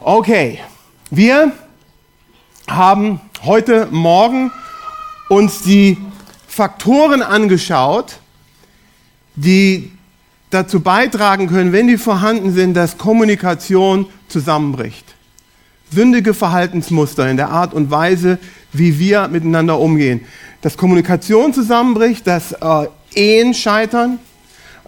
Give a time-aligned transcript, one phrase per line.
[0.00, 0.58] Okay,
[1.10, 1.52] wir
[2.68, 4.50] haben heute Morgen
[5.28, 5.96] uns die
[6.46, 8.18] Faktoren angeschaut,
[9.36, 9.92] die
[10.50, 15.04] dazu beitragen können, wenn die vorhanden sind, dass Kommunikation zusammenbricht.
[15.92, 18.38] Sündige Verhaltensmuster in der Art und Weise,
[18.72, 20.20] wie wir miteinander umgehen.
[20.60, 24.18] Dass Kommunikation zusammenbricht, dass äh, Ehen scheitern,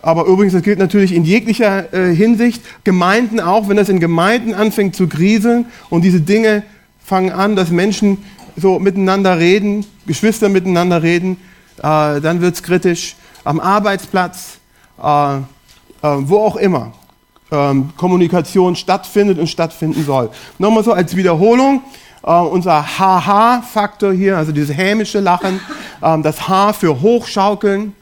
[0.03, 2.63] aber übrigens, das gilt natürlich in jeglicher äh, Hinsicht.
[2.83, 6.65] Gemeinden auch, wenn das in Gemeinden anfängt zu kriseln und diese Dinge
[7.05, 8.19] fangen an, dass Menschen
[8.57, 11.37] so miteinander reden, Geschwister miteinander reden,
[11.79, 13.15] äh, dann wird's kritisch.
[13.45, 14.59] Am Arbeitsplatz,
[15.03, 15.41] äh, äh,
[16.03, 16.93] wo auch immer
[17.53, 20.31] ähm, Kommunikation stattfindet und stattfinden soll.
[20.59, 21.83] Nochmal so als Wiederholung.
[22.25, 25.59] Uh, unser HH-Faktor hier, also dieses hämische Lachen,
[26.01, 27.97] ähm, das H für Hochschaukeln,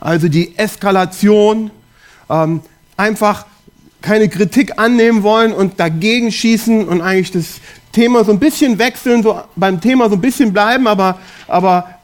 [0.00, 1.70] also die Eskalation,
[2.28, 2.62] ähm,
[2.96, 3.46] einfach
[4.00, 7.60] keine Kritik annehmen wollen und dagegen schießen und eigentlich das
[7.92, 11.96] Thema so ein bisschen wechseln, so beim Thema so ein bisschen bleiben, aber, aber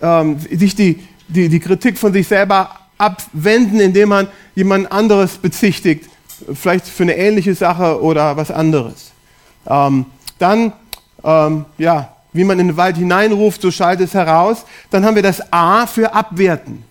[0.00, 6.08] ähm, sich die, die, die Kritik von sich selber abwenden, indem man jemand anderes bezichtigt,
[6.54, 9.12] vielleicht für eine ähnliche Sache oder was anderes.
[9.66, 10.06] Ähm,
[10.38, 10.72] dann,
[11.22, 14.64] ähm, ja, wie man in den Wald hineinruft, so schallt es heraus.
[14.90, 16.84] Dann haben wir das A für abwerten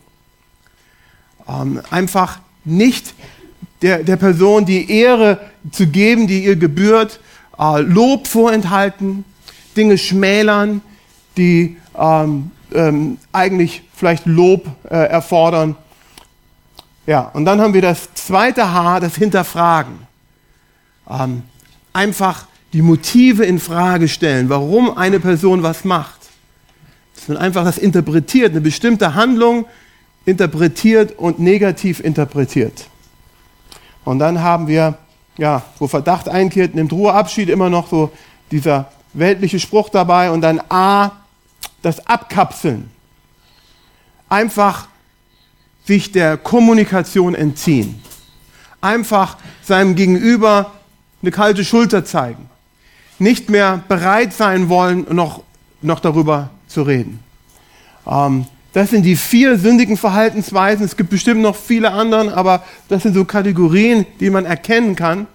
[1.48, 3.14] ähm, einfach nicht
[3.82, 5.40] der, der Person die Ehre
[5.72, 7.20] zu geben, die ihr gebührt,
[7.60, 9.26] äh, Lob vorenthalten,
[9.76, 10.82] Dinge schmälern,
[11.38, 15.76] die ähm, ähm, eigentlich vielleicht Lob äh, erfordern.
[17.06, 20.00] Ja, und dann haben wir das zweite H, das Hinterfragen.
[21.10, 21.44] Ähm,
[21.92, 26.20] einfach die Motive in Frage stellen, warum eine Person was macht.
[27.16, 29.66] Dass man einfach das interpretiert, eine bestimmte Handlung
[30.26, 32.88] interpretiert und negativ interpretiert.
[34.06, 34.98] Und dann haben wir,
[35.38, 38.12] ja, wo Verdacht einkehrt, nimmt Ruhe Abschied immer noch so
[38.52, 41.12] dieser weltliche Spruch dabei und dann A,
[41.82, 42.90] das Abkapseln.
[44.30, 44.88] Einfach
[45.86, 48.02] sich der Kommunikation entziehen.
[48.82, 50.72] Einfach seinem Gegenüber
[51.22, 52.50] eine kalte Schulter zeigen.
[53.20, 55.44] Nicht mehr bereit sein wollen, noch,
[55.82, 57.20] noch darüber zu reden.
[58.08, 60.84] Ähm, das sind die vier sündigen Verhaltensweisen.
[60.84, 65.28] Es gibt bestimmt noch viele andere, aber das sind so Kategorien, die man erkennen kann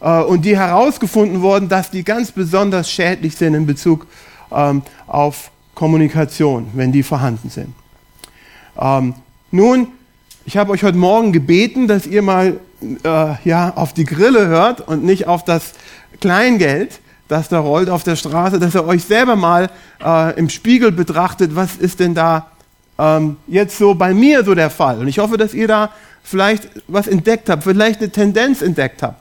[0.00, 4.06] äh, und die herausgefunden wurden, dass die ganz besonders schädlich sind in Bezug
[4.50, 7.72] ähm, auf Kommunikation, wenn die vorhanden sind.
[8.78, 9.14] Ähm,
[9.52, 9.88] nun,
[10.44, 12.58] ich habe euch heute Morgen gebeten, dass ihr mal
[13.04, 15.74] äh, ja, auf die Grille hört und nicht auf das
[16.20, 19.70] Kleingeld, das da rollt auf der Straße, dass ihr euch selber mal
[20.04, 22.51] äh, im Spiegel betrachtet, was ist denn da
[23.02, 25.00] ähm, jetzt so bei mir so der Fall.
[25.00, 25.90] Und ich hoffe, dass ihr da
[26.22, 29.20] vielleicht was entdeckt habt, vielleicht eine Tendenz entdeckt habt.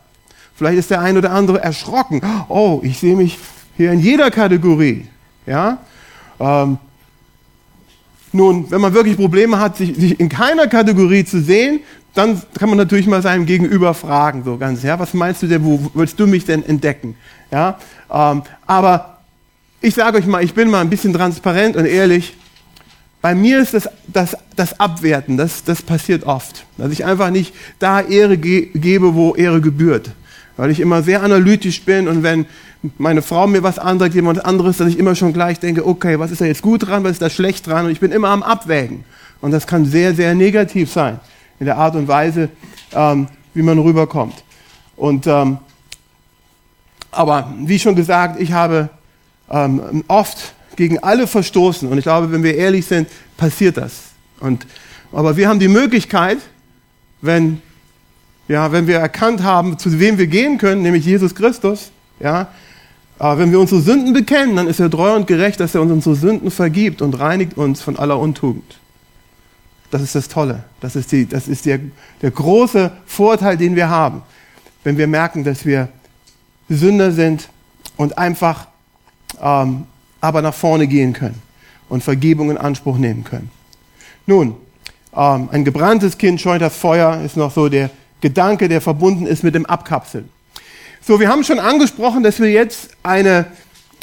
[0.55, 2.21] Vielleicht ist der ein oder andere erschrocken.
[2.47, 3.39] Oh, ich sehe mich
[3.77, 5.07] hier in jeder Kategorie.
[5.47, 5.79] Ja?
[6.39, 6.77] Ähm,
[8.31, 11.79] nun, wenn man wirklich Probleme hat, sich, sich, in keiner Kategorie zu sehen,
[12.13, 15.63] dann kann man natürlich mal seinem Gegenüber fragen, so ganz, ja, was meinst du denn,
[15.65, 17.15] wo willst du mich denn entdecken?
[17.51, 17.79] Ja,
[18.11, 19.17] ähm, aber
[19.79, 22.35] ich sage euch mal, ich bin mal ein bisschen transparent und ehrlich.
[23.21, 26.65] Bei mir ist das, das, das Abwerten, das, das passiert oft.
[26.77, 30.11] Dass ich einfach nicht da Ehre ge gebe, wo Ehre gebührt.
[30.57, 32.45] Weil ich immer sehr analytisch bin und wenn
[32.97, 36.31] meine Frau mir was andreht, jemand anderes, dass ich immer schon gleich denke, okay, was
[36.31, 37.85] ist da jetzt gut dran, was ist da schlecht dran?
[37.85, 39.03] Und ich bin immer am Abwägen.
[39.39, 41.19] Und das kann sehr, sehr negativ sein
[41.59, 42.49] in der Art und Weise,
[42.93, 44.43] ähm, wie man rüberkommt.
[44.95, 45.59] Und ähm,
[47.11, 48.89] aber wie schon gesagt, ich habe
[49.49, 51.89] ähm, oft gegen alle verstoßen.
[51.89, 54.11] Und ich glaube, wenn wir ehrlich sind, passiert das.
[54.39, 54.65] Und,
[55.11, 56.39] aber wir haben die Möglichkeit,
[57.21, 57.61] wenn,
[58.47, 62.47] ja, wenn wir erkannt haben, zu wem wir gehen können, nämlich Jesus Christus, ja,
[63.19, 65.91] äh, wenn wir unsere Sünden bekennen, dann ist er treu und gerecht, dass er uns
[65.91, 68.79] unsere Sünden vergibt und reinigt uns von aller Untugend.
[69.91, 70.63] Das ist das Tolle.
[70.79, 71.79] Das ist, die, das ist der,
[72.21, 74.23] der große Vorteil, den wir haben,
[74.83, 75.89] wenn wir merken, dass wir
[76.69, 77.49] Sünder sind
[77.97, 78.67] und einfach
[79.41, 79.85] ähm,
[80.21, 81.41] aber nach vorne gehen können
[81.89, 83.51] und Vergebung in Anspruch nehmen können.
[84.25, 84.55] Nun,
[85.15, 87.89] ähm, ein gebranntes Kind scheut das Feuer, ist noch so der
[88.21, 90.29] Gedanke, der verbunden ist mit dem Abkapseln.
[91.01, 93.47] So, wir haben schon angesprochen, dass wir jetzt eine,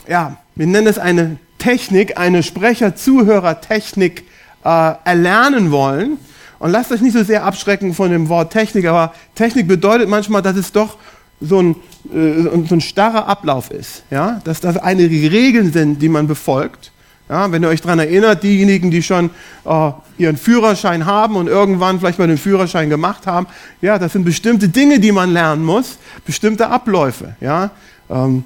[0.09, 4.25] ja, wir nennen es eine Technik, eine Sprecher-Zuhörer-Technik
[4.65, 6.19] äh, erlernen wollen.
[6.59, 10.43] Und lasst euch nicht so sehr abschrecken von dem Wort Technik, aber Technik bedeutet manchmal,
[10.43, 10.97] dass es doch
[11.40, 11.76] so ein,
[12.12, 16.93] äh, so ein starrer Ablauf ist, ja, dass das einige Regeln sind, die man befolgt,
[17.29, 19.31] Ja, wenn ihr euch daran erinnert, diejenigen, die schon
[19.67, 23.46] äh, ihren Führerschein haben und irgendwann vielleicht mal den Führerschein gemacht haben,
[23.82, 27.37] ja, das sind bestimmte Dinge, die man lernen muss, bestimmte Abläufe.
[27.41, 27.70] Ja,
[28.08, 28.44] ähm,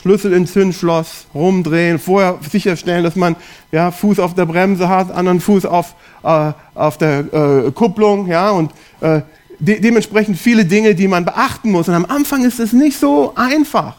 [0.00, 3.36] Schlüssel ins Zündschloss, rumdrehen, vorher sicherstellen, dass man
[3.72, 8.50] ja, Fuß auf der Bremse hat, anderen Fuß auf, äh, auf der äh, Kupplung, ja,
[8.50, 9.22] und äh,
[9.58, 11.88] de dementsprechend viele Dinge, die man beachten muss.
[11.88, 13.96] Und am Anfang ist es nicht so einfach.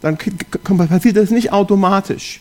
[0.00, 0.16] Dann
[0.88, 2.40] passiert das nicht automatisch.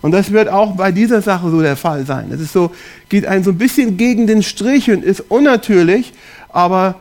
[0.00, 2.30] Und das wird auch bei dieser Sache so der Fall sein.
[2.32, 2.72] Es ist so,
[3.08, 6.12] geht ein so ein bisschen gegen den Strich und ist unnatürlich,
[6.48, 6.96] aber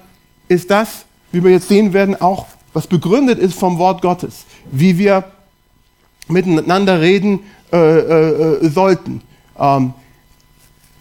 [0.48, 4.98] ist das, wie wir jetzt sehen werden, auch was begründet ist vom Wort Gottes, wie
[4.98, 5.24] wir
[6.28, 7.40] miteinander reden
[7.74, 9.22] äh, äh, sollten.
[9.60, 9.94] Ähm,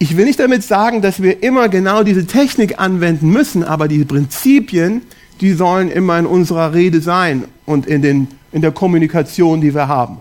[0.03, 4.03] ich will nicht damit sagen, dass wir immer genau diese Technik anwenden müssen, aber die
[4.07, 5.03] Prinzipien,
[5.43, 9.89] die sollen immer in unserer Rede sein und in, den, in der Kommunikation, die wir
[9.89, 10.17] haben.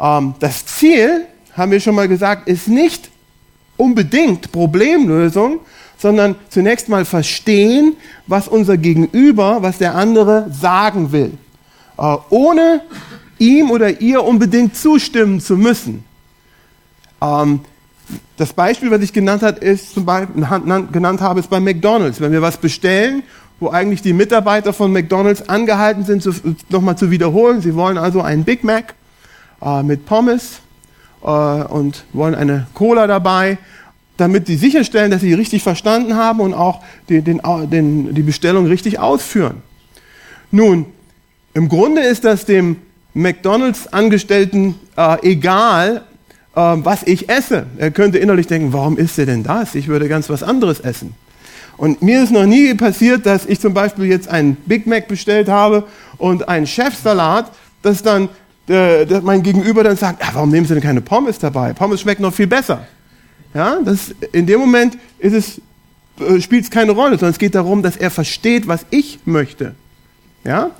[0.00, 1.26] Ähm, das Ziel,
[1.56, 3.08] haben wir schon mal gesagt, ist nicht
[3.76, 5.60] unbedingt Problemlösung,
[5.96, 7.94] sondern zunächst mal verstehen,
[8.26, 11.34] was unser Gegenüber, was der andere sagen will,
[11.98, 12.82] äh, ohne
[13.38, 16.02] ihm oder ihr unbedingt zustimmen zu müssen.
[17.22, 17.60] Ähm,
[18.36, 20.44] das Beispiel, was ich genannt, hat, ist zum Beispiel,
[20.92, 22.20] genannt habe, ist bei McDonald's.
[22.20, 23.22] Wenn wir was bestellen,
[23.60, 26.28] wo eigentlich die Mitarbeiter von McDonald's angehalten sind,
[26.70, 27.60] nochmal zu wiederholen.
[27.60, 28.94] Sie wollen also einen Big Mac
[29.62, 30.60] äh, mit Pommes
[31.22, 33.58] äh, und wollen eine Cola dabei,
[34.16, 37.40] damit sie sicherstellen, dass sie richtig verstanden haben und auch die, den,
[37.70, 39.62] den, die Bestellung richtig ausführen.
[40.50, 40.86] Nun,
[41.52, 42.76] im Grunde ist das dem
[43.14, 46.02] McDonalds-Angestellten äh, egal,
[46.54, 47.66] äh, was ich esse.
[47.78, 49.74] Er könnte innerlich denken, warum isst er denn das?
[49.74, 51.14] Ich würde ganz was anderes essen.
[51.76, 55.48] Und mir ist noch nie passiert, dass ich zum Beispiel jetzt einen Big Mac bestellt
[55.48, 55.84] habe
[56.18, 57.50] und einen Chefsalat,
[57.82, 58.28] dass dann
[58.66, 61.74] äh, dass mein Gegenüber dann sagt, ah, warum nehmen Sie denn keine Pommes dabei?
[61.74, 62.86] Pommes schmecken noch viel besser.
[63.52, 65.60] Ja, das, in dem Moment ist es,
[66.18, 69.74] äh, spielt es keine Rolle, sondern es geht darum, dass er versteht, was ich möchte.
[70.44, 70.70] Ja,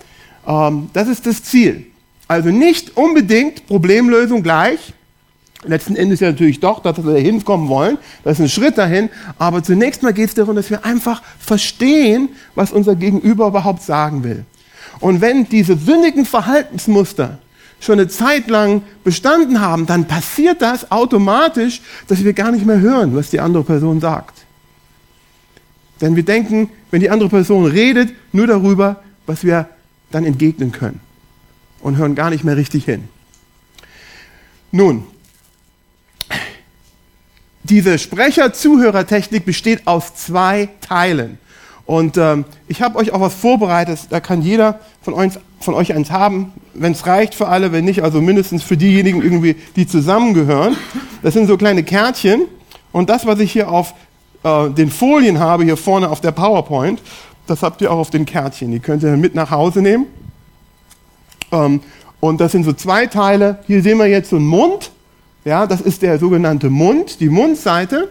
[0.47, 1.87] ähm, das ist das Ziel.
[2.27, 4.95] Also nicht unbedingt Problemlösung gleich.
[5.67, 7.99] Letzten Endes ja natürlich doch, dass wir dahin kommen wollen.
[8.23, 9.11] Das ist ein Schritt dahin.
[9.39, 14.25] Aber zunächst mal geht es darum, dass wir einfach verstehen, was unser Gegenüber überhaupt sagen
[14.25, 14.45] will.
[15.01, 17.39] Und wenn diese sündigen Verhaltensmuster
[17.81, 22.81] schon eine Zeit lang bestanden haben, dann passiert das automatisch, dass wir gar nicht mehr
[22.81, 24.45] hören, was die andere Person sagt.
[26.01, 29.69] Denn wir denken, wenn die andere Person redet, nur darüber, was wir
[30.11, 31.01] dann entgegnen können
[31.81, 33.09] und hören gar nicht mehr richtig hin.
[34.73, 35.05] Nun,
[37.65, 41.39] diese Sprecher-Zuhörer-Technik besteht aus zwei Teilen.
[41.87, 45.95] Und ähm, ich habe euch auch was vorbereitet, da kann jeder von euch, von euch
[45.95, 49.87] eins haben, wenn es reicht für alle, wenn nicht, also mindestens für diejenigen irgendwie, die
[49.87, 50.77] zusammengehören.
[51.23, 52.43] Das sind so kleine Kärtchen.
[52.93, 53.95] Und das, was ich hier auf
[54.45, 57.03] äh, den Folien habe, hier vorne auf der PowerPoint,
[57.47, 58.71] das habt ihr auch auf den Kärtchen.
[58.73, 60.07] Die könnt ihr mit nach Hause nehmen.
[61.53, 61.81] Ähm,
[62.21, 63.59] und das sind so zwei Teile.
[63.67, 64.91] Hier sehen wir jetzt so einen Mund.
[65.45, 68.11] Ja, das ist der sogenannte Mund, die Mundseite.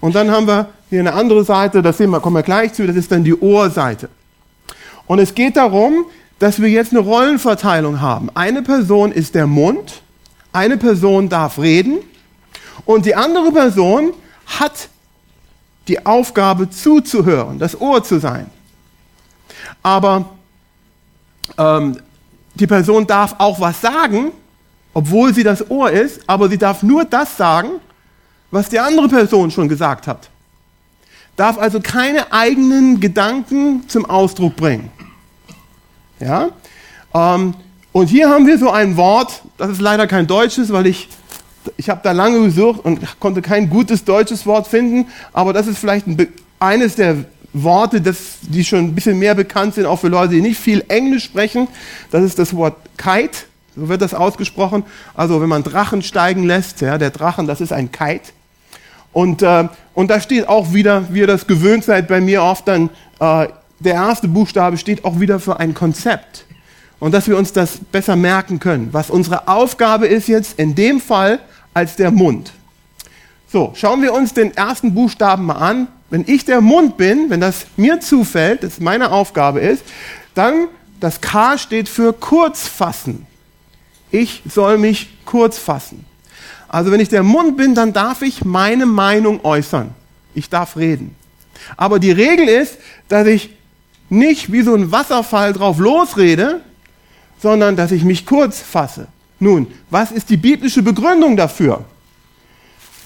[0.00, 2.86] Und dann haben wir hier eine andere Seite, das sehen wir, kommen wir gleich zu,
[2.86, 4.08] das ist dann die Ohrseite.
[5.06, 6.06] Und es geht darum,
[6.38, 8.30] dass wir jetzt eine Rollenverteilung haben.
[8.34, 10.02] Eine Person ist der Mund,
[10.52, 11.98] eine Person darf reden
[12.84, 14.12] und die andere Person
[14.46, 14.88] hat
[15.88, 18.46] die Aufgabe zuzuhören, das Ohr zu sein.
[19.82, 20.26] Aber
[21.56, 21.98] ähm,
[22.54, 24.32] die Person darf auch was sagen,
[24.98, 27.68] obwohl sie das Ohr ist, aber sie darf nur das sagen,
[28.50, 30.28] was die andere Person schon gesagt hat.
[31.36, 34.90] Darf also keine eigenen Gedanken zum Ausdruck bringen.
[36.18, 36.48] Ja?
[37.14, 37.54] Ähm,
[37.92, 41.08] und hier haben wir so ein Wort, das ist leider kein deutsches, weil ich,
[41.76, 45.78] ich habe da lange gesucht und konnte kein gutes deutsches Wort finden, aber das ist
[45.78, 46.26] vielleicht ein,
[46.58, 50.40] eines der Worte, das, die schon ein bisschen mehr bekannt sind, auch für Leute, die
[50.40, 51.68] nicht viel Englisch sprechen.
[52.10, 53.38] Das ist das Wort Kite,
[53.78, 54.84] so wird das ausgesprochen.
[55.14, 58.32] Also wenn man Drachen steigen lässt, ja, der Drachen, das ist ein Kite.
[59.12, 62.68] Und, äh, und da steht auch wieder, wie ihr das gewöhnt seid bei mir oft,
[62.68, 66.44] dann äh, der erste Buchstabe steht auch wieder für ein Konzept.
[67.00, 71.00] Und dass wir uns das besser merken können, was unsere Aufgabe ist jetzt in dem
[71.00, 71.38] Fall
[71.72, 72.52] als der Mund.
[73.50, 77.40] So, schauen wir uns den ersten Buchstaben mal an wenn ich der Mund bin, wenn
[77.40, 79.82] das mir zufällt, das meine Aufgabe ist,
[80.34, 80.68] dann
[81.00, 83.26] das K steht für kurz fassen.
[84.10, 86.04] Ich soll mich kurz fassen.
[86.68, 89.90] Also wenn ich der Mund bin, dann darf ich meine Meinung äußern.
[90.34, 91.14] Ich darf reden.
[91.76, 93.50] Aber die Regel ist, dass ich
[94.10, 96.60] nicht wie so ein Wasserfall drauf losrede,
[97.40, 99.08] sondern dass ich mich kurz fasse.
[99.38, 101.84] Nun, was ist die biblische Begründung dafür?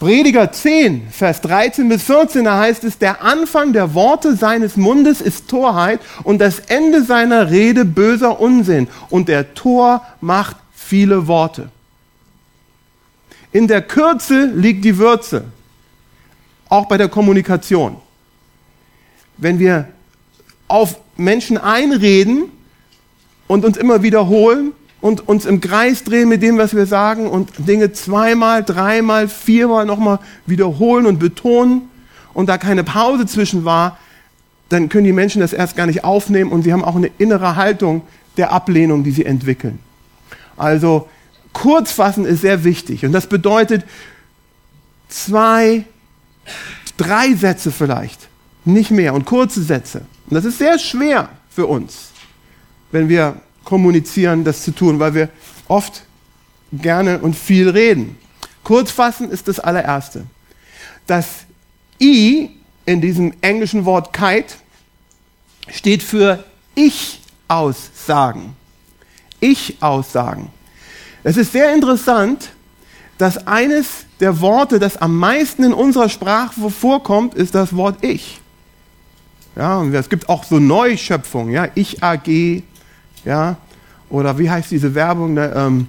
[0.00, 5.20] Prediger 10, Vers 13 bis 14, da heißt es, der Anfang der Worte seines Mundes
[5.20, 8.88] ist Torheit und das Ende seiner Rede böser Unsinn.
[9.10, 10.56] Und der Tor macht
[10.92, 11.70] viele Worte.
[13.50, 15.44] In der Kürze liegt die Würze,
[16.68, 17.96] auch bei der Kommunikation.
[19.38, 19.88] Wenn wir
[20.68, 22.50] auf Menschen einreden
[23.48, 27.50] und uns immer wiederholen, und uns im Kreis drehen mit dem, was wir sagen und
[27.66, 31.88] Dinge zweimal, dreimal, viermal nochmal wiederholen und betonen
[32.34, 33.98] und da keine Pause zwischen war,
[34.68, 37.56] dann können die Menschen das erst gar nicht aufnehmen und sie haben auch eine innere
[37.56, 38.02] Haltung
[38.36, 39.80] der Ablehnung, die sie entwickeln.
[40.62, 41.08] Also
[41.52, 43.84] kurzfassen ist sehr wichtig und das bedeutet
[45.08, 45.84] zwei,
[46.96, 48.28] drei Sätze vielleicht,
[48.64, 50.06] nicht mehr und kurze Sätze.
[50.30, 52.10] Und das ist sehr schwer für uns,
[52.92, 55.30] wenn wir kommunizieren, das zu tun, weil wir
[55.66, 56.04] oft
[56.72, 58.16] gerne und viel reden.
[58.62, 60.26] Kurzfassen ist das allererste.
[61.08, 61.26] Das
[62.00, 62.50] I
[62.86, 64.54] in diesem englischen Wort kite
[65.68, 66.44] steht für
[66.76, 68.56] Ich-Aussagen.
[69.42, 70.48] Ich-Aussagen.
[71.24, 72.50] Es ist sehr interessant,
[73.18, 78.40] dass eines der Worte, das am meisten in unserer Sprache vorkommt, ist das Wort Ich.
[79.54, 82.62] Ja, und es gibt auch so Neuschöpfungen, ja, Ich AG,
[83.24, 83.56] ja,
[84.08, 85.86] oder wie heißt diese Werbung, ne, ähm,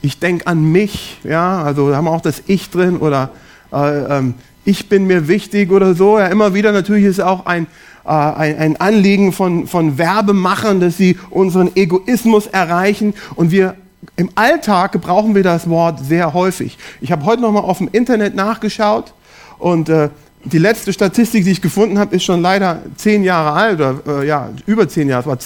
[0.00, 3.30] ich denke an mich, ja, also da haben wir auch das Ich drin oder
[3.72, 7.66] äh, ähm, ich bin mir wichtig oder so, ja, immer wieder natürlich ist auch ein,
[8.04, 13.76] äh, ein, ein Anliegen von, von Werbemachern, dass sie unseren Egoismus erreichen und wir
[14.16, 16.78] im Alltag gebrauchen wir das Wort sehr häufig.
[17.00, 19.14] Ich habe heute nochmal auf dem Internet nachgeschaut
[19.58, 20.10] und äh,
[20.44, 24.26] die letzte Statistik, die ich gefunden habe, ist schon leider zehn Jahre alt oder äh,
[24.26, 25.22] ja über zehn Jahre.
[25.22, 25.38] Es war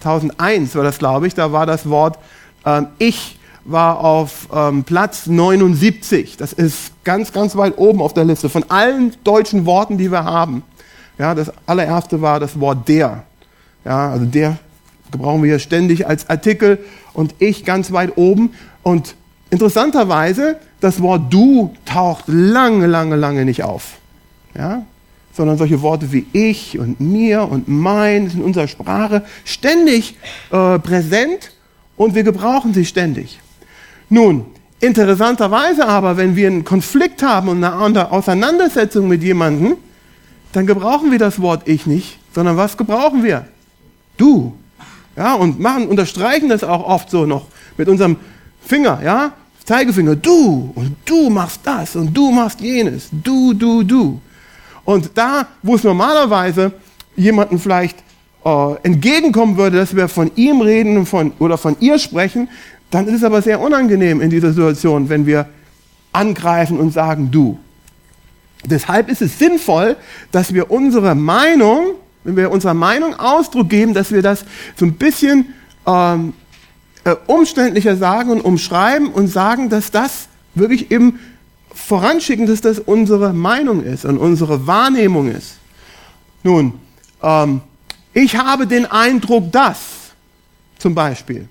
[0.00, 1.34] 2001 war das, glaube ich.
[1.34, 2.18] Da war das Wort
[2.64, 6.36] ähm, Ich war auf ähm, Platz 79.
[6.36, 10.24] Das ist ganz, ganz weit oben auf der Liste von allen deutschen Worten, die wir
[10.24, 10.62] haben.
[11.20, 13.24] Ja, das allererste war das Wort der.
[13.84, 14.56] Ja, also der
[15.10, 16.78] gebrauchen wir hier ständig als Artikel
[17.12, 18.54] und ich ganz weit oben.
[18.82, 19.16] Und
[19.50, 23.98] interessanterweise, das Wort du taucht lange, lange, lange nicht auf.
[24.56, 24.86] Ja,
[25.34, 30.16] sondern solche Worte wie ich und mir und mein sind in unserer Sprache ständig
[30.50, 31.52] äh, präsent
[31.98, 33.40] und wir gebrauchen sie ständig.
[34.08, 34.46] Nun,
[34.80, 39.76] interessanterweise aber, wenn wir einen Konflikt haben und eine Auseinandersetzung mit jemandem,
[40.52, 43.46] dann gebrauchen wir das Wort ich nicht, sondern was gebrauchen wir?
[44.16, 44.54] Du.
[45.16, 48.16] Ja, und machen, unterstreichen das auch oft so noch mit unserem
[48.64, 49.32] Finger, ja?
[49.64, 54.20] Zeigefinger, du und du machst das und du machst jenes, du, du, du.
[54.84, 56.72] Und da, wo es normalerweise
[57.14, 57.98] jemanden vielleicht
[58.44, 62.48] äh, entgegenkommen würde, dass wir von ihm reden von, oder von ihr sprechen,
[62.90, 65.46] dann ist es aber sehr unangenehm in dieser Situation, wenn wir
[66.12, 67.58] angreifen und sagen du.
[68.64, 69.96] Deshalb ist es sinnvoll,
[70.32, 74.44] dass wir unsere Meinung, wenn wir unserer Meinung Ausdruck geben, dass wir das
[74.76, 75.54] so ein bisschen
[75.86, 76.34] ähm,
[77.04, 81.18] äh, umständlicher sagen und umschreiben und sagen, dass das wirklich eben
[81.72, 85.54] voranschicken, dass das unsere Meinung ist und unsere Wahrnehmung ist.
[86.42, 86.74] Nun,
[87.22, 87.62] ähm,
[88.12, 89.78] ich habe den Eindruck, dass,
[90.78, 91.48] zum Beispiel,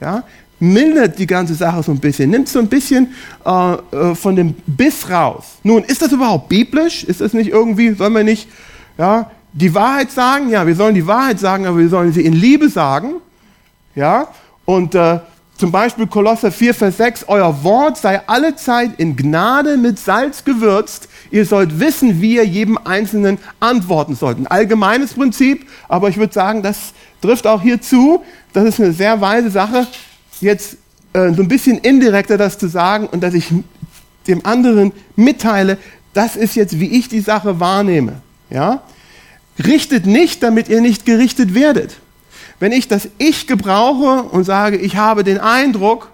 [0.00, 0.24] ja,
[0.62, 3.12] mildert die ganze Sache so ein bisschen, nimmt so ein bisschen
[3.44, 5.58] äh, äh, von dem Biss raus.
[5.64, 7.02] Nun, ist das überhaupt biblisch?
[7.02, 8.48] Ist das nicht irgendwie, sollen wir nicht
[8.96, 10.50] ja, die Wahrheit sagen?
[10.50, 13.14] Ja, wir sollen die Wahrheit sagen, aber wir sollen sie in Liebe sagen.
[13.96, 14.28] Ja,
[14.64, 15.18] und äh,
[15.58, 21.08] zum Beispiel Kolosser 4, Vers 6, euer Wort sei allezeit in Gnade mit Salz gewürzt.
[21.32, 24.38] Ihr sollt wissen, wie ihr jedem Einzelnen antworten sollt.
[24.38, 28.22] Ein allgemeines Prinzip, aber ich würde sagen, das trifft auch hier zu.
[28.52, 29.88] Das ist eine sehr weise Sache,
[30.42, 30.76] jetzt
[31.12, 33.52] äh, so ein bisschen indirekter das zu sagen und dass ich
[34.26, 35.78] dem anderen mitteile,
[36.12, 38.20] das ist jetzt, wie ich die Sache wahrnehme.
[38.50, 38.82] Ja?
[39.64, 41.96] Richtet nicht, damit ihr nicht gerichtet werdet
[42.62, 46.12] wenn ich das Ich gebrauche und sage, ich habe den Eindruck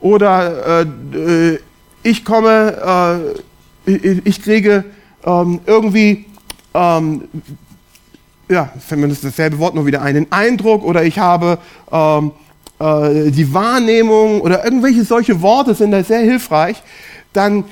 [0.00, 0.82] oder
[1.14, 1.58] äh, äh
[2.02, 3.32] ich komme,
[3.86, 4.84] äh, ich, kriege
[5.24, 6.26] ähm, irgendwie,
[6.74, 7.28] ähm,
[8.48, 11.58] ja, fällt mir das dasselbe Wort nur wieder ein, den Eindruck oder ich habe
[11.92, 12.32] ähm,
[12.78, 16.82] äh, die Wahrnehmung oder irgendwelche solche Worte sind da sehr hilfreich,
[17.32, 17.64] dann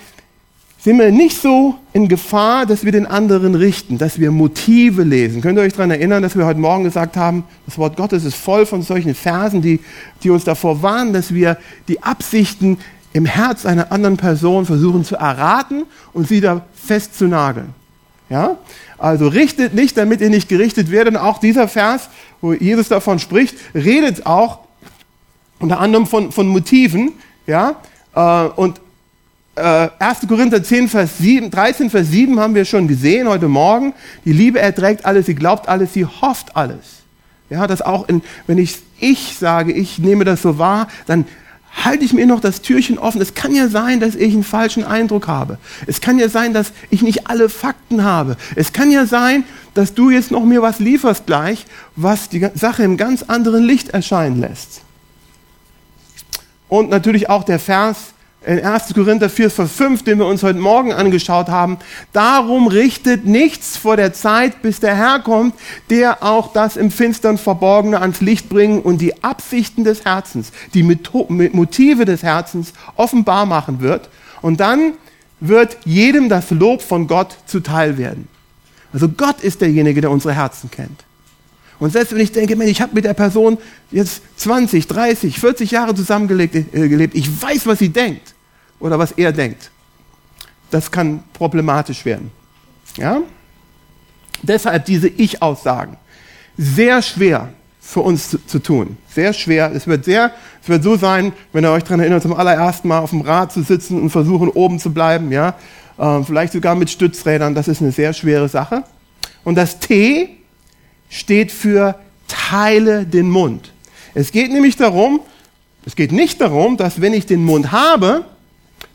[0.83, 5.41] sind wir nicht so in Gefahr, dass wir den anderen richten, dass wir Motive lesen.
[5.41, 8.35] Könnt ihr euch daran erinnern, dass wir heute Morgen gesagt haben, das Wort Gottes ist
[8.35, 9.79] voll von solchen Versen, die,
[10.25, 11.57] die uns davor warnen, dass wir
[11.87, 12.79] die Absichten
[13.13, 17.69] im Herz einer anderen Person versuchen zu erraten und sie da festzunageln.
[18.29, 18.57] Ja?
[18.99, 21.15] Also richtet nicht, damit ihr nicht gerichtet werdet.
[21.15, 22.09] Und auch dieser Vers,
[22.41, 24.61] wo Jesus davon spricht, redet auch
[25.63, 27.13] unter anderem von, von Motiven,
[27.47, 27.77] ja,
[28.15, 28.81] äh, und
[29.55, 30.27] äh, 1.
[30.29, 33.95] Korinther 10, Vers 7, 13, Vers 7 haben wir schon gesehen heute Morgen.
[34.25, 37.03] Die Liebe erträgt alles, sie glaubt alles, sie hofft alles.
[37.51, 41.27] Ja, das auch in, wenn ich ich sage, ich nehme das so wahr, dann
[41.85, 43.21] halte ich mir noch das Türchen offen.
[43.21, 45.59] Es kann ja sein, dass ich einen falschen Eindruck habe.
[45.87, 48.37] Es kann ja sein, dass ich nicht alle Fakten habe.
[48.57, 51.67] Es kann ja sein, dass du jetzt noch mir was lieferst gleich,
[51.97, 54.83] was die Sache im ganz anderen Licht erscheinen lässt.
[56.73, 58.15] Und natürlich auch der Vers
[58.47, 58.95] in 1.
[58.95, 61.77] Korinther 4, Vers 5, den wir uns heute Morgen angeschaut haben.
[62.15, 65.55] Darum richtet nichts vor der Zeit, bis der Herr kommt,
[65.91, 70.83] der auch das im Finstern Verborgene ans Licht bringen und die Absichten des Herzens, die
[70.83, 74.09] Motive des Herzens offenbar machen wird.
[74.41, 74.95] Und dann
[75.41, 78.29] wird jedem das Lob von Gott zuteil werden.
[78.95, 81.05] Also Gott ist derjenige, der unsere Herzen kennt.
[81.83, 83.59] Und selbst wenn ich denke, Mensch, ich habe mit der Person
[83.91, 88.35] jetzt 20, 30, 40 Jahre zusammengelebt, äh, gelebt, ich weiß, was sie denkt
[88.79, 89.69] oder was er denkt.
[90.71, 92.31] Das kann problematisch werden.
[92.97, 93.21] Ja?
[94.43, 95.97] Deshalb diese Ich-Aussagen.
[96.57, 97.49] Sehr schwer
[97.81, 98.97] für uns zu, zu, tun.
[99.13, 99.73] Sehr schwer.
[99.75, 100.31] Es wird sehr,
[100.63, 103.51] es wird so sein, wenn ihr euch daran erinnert, zum allerersten Mal auf dem Rad
[103.51, 105.57] zu sitzen und versuchen, oben zu bleiben, ja.
[105.99, 107.57] Äh, vielleicht sogar mit Stützrädern.
[107.57, 108.85] Das ist eine sehr schwere Sache.
[109.43, 110.42] Und das T
[111.13, 113.71] steht für teile den Mund.
[114.15, 115.21] Es geht nämlich darum,
[115.85, 118.25] es geht nicht darum, dass wenn ich den Mund habe,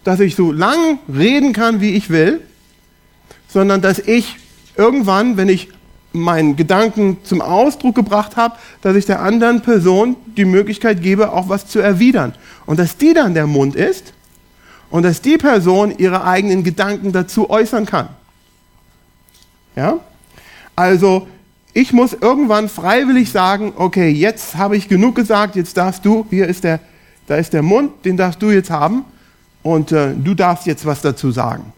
[0.04, 2.42] dass ich so lang reden kann, wie ich will,
[3.48, 4.36] sondern dass ich
[4.76, 5.70] irgendwann, wenn ich
[6.12, 11.50] meinen Gedanken zum Ausdruck gebracht habe, dass ich der anderen Person die Möglichkeit gebe, auch
[11.50, 12.34] was zu erwidern.
[12.66, 14.14] Und dass die dann der Mund ist
[14.90, 18.10] und dass die Person ihre eigenen Gedanken dazu äußern kann.
[19.76, 20.00] Ja?
[20.76, 21.28] Also,
[21.78, 26.48] ich muss irgendwann freiwillig sagen, okay, jetzt habe ich genug gesagt, jetzt darfst du, hier
[26.48, 26.80] ist der,
[27.28, 29.06] da ist der Mund, den darfst du jetzt haben
[29.62, 31.72] und äh, du darfst jetzt was dazu sagen.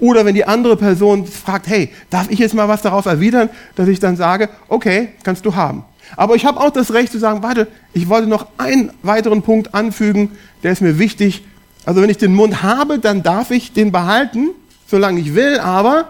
[0.00, 3.86] Oder wenn die andere Person fragt, hey, darf ich jetzt mal was darauf erwidern, dass
[3.86, 5.84] ich dann sage, okay, kannst du haben.
[6.16, 9.72] Aber ich habe auch das Recht zu sagen, warte, ich wollte noch einen weiteren Punkt
[9.72, 10.32] anfügen,
[10.64, 11.44] der ist mir wichtig.
[11.84, 14.48] Also wenn ich den Mund habe, dann darf ich den behalten,
[14.88, 16.08] solange ich will, aber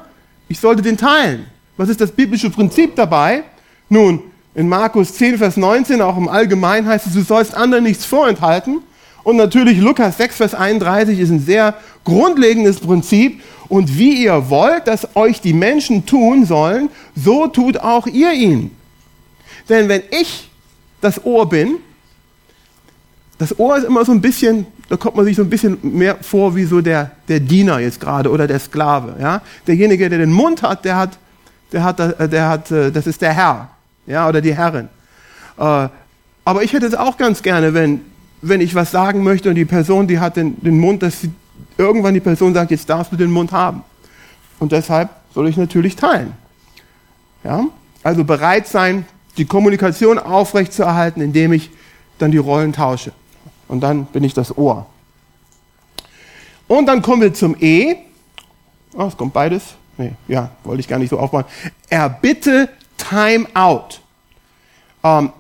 [0.49, 1.45] ich sollte den teilen.
[1.77, 3.45] Was ist das biblische Prinzip dabei?
[3.89, 4.21] Nun,
[4.55, 8.81] in Markus 10, Vers 19, auch im Allgemeinen heißt es, du sollst anderen nichts vorenthalten.
[9.25, 13.43] Und natürlich Lukas 6, Vers 31 ist ein sehr grundlegendes Prinzip.
[13.69, 18.71] Und wie ihr wollt, dass euch die Menschen tun sollen, so tut auch ihr ihnen.
[19.69, 20.51] Denn wenn ich
[21.01, 21.77] das Ohr bin,
[23.39, 26.19] das Ohr ist immer so ein bisschen, da kommt man sich so ein bisschen mehr
[26.21, 29.17] vor wie so der, der Diener jetzt gerade oder der Sklave.
[29.21, 29.43] Ja?
[29.67, 31.19] Derjenige, der den Mund hat, der hat
[31.73, 33.69] der hat, äh, der hat, äh, das ist der Herr,
[34.07, 34.89] ja, oder die Herrin.
[35.59, 35.89] Äh,
[36.45, 38.03] aber ich hätte es auch ganz gerne, wenn,
[38.43, 41.33] wenn ich was sagen möchte und die Person, die hat den, den Mund, dass sie,
[41.79, 43.83] irgendwann die Person sagt, jetzt darfst du den Mund haben.
[44.59, 46.33] Und deshalb soll ich natürlich teilen.
[47.43, 47.67] Ja?
[48.03, 51.71] Also bereit sein, die Kommunikation aufrechtzuerhalten, indem ich
[52.19, 53.13] dann die Rollen tausche.
[53.67, 54.87] Und dann bin ich das Ohr.
[56.69, 57.97] Und dann kommen wir zum E.
[58.95, 59.75] Oh, es kommt beides.
[59.97, 61.45] Nee, ja, wollte ich gar nicht so aufbauen.
[61.89, 64.01] Erbitte Time Out.
[65.03, 65.31] Ähm,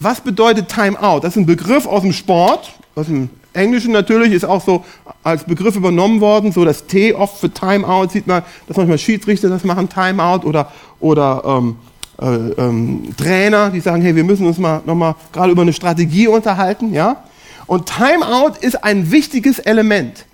[0.00, 1.24] was bedeutet Time Out?
[1.24, 4.84] Das ist ein Begriff aus dem Sport, aus dem Englischen natürlich, ist auch so
[5.22, 6.52] als Begriff übernommen worden.
[6.52, 10.22] So das T oft für Time Out sieht man, dass manchmal Schiedsrichter das machen, Time
[10.22, 11.76] Out oder, oder ähm,
[12.20, 16.28] äh, ähm, Trainer, die sagen, hey, wir müssen uns mal nochmal gerade über eine Strategie
[16.28, 16.92] unterhalten.
[16.92, 17.24] ja.
[17.66, 20.26] Und Time Out ist ein wichtiges Element,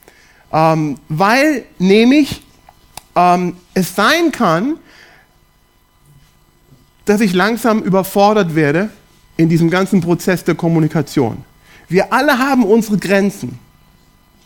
[0.53, 2.43] ähm, weil nämlich
[3.19, 4.77] ähm, es sein kann,
[7.05, 8.91] dass ich langsam überfordert werde
[9.37, 11.39] in diesem ganzen Prozess der Kommunikation.
[11.89, 13.59] Wir alle haben unsere Grenzen.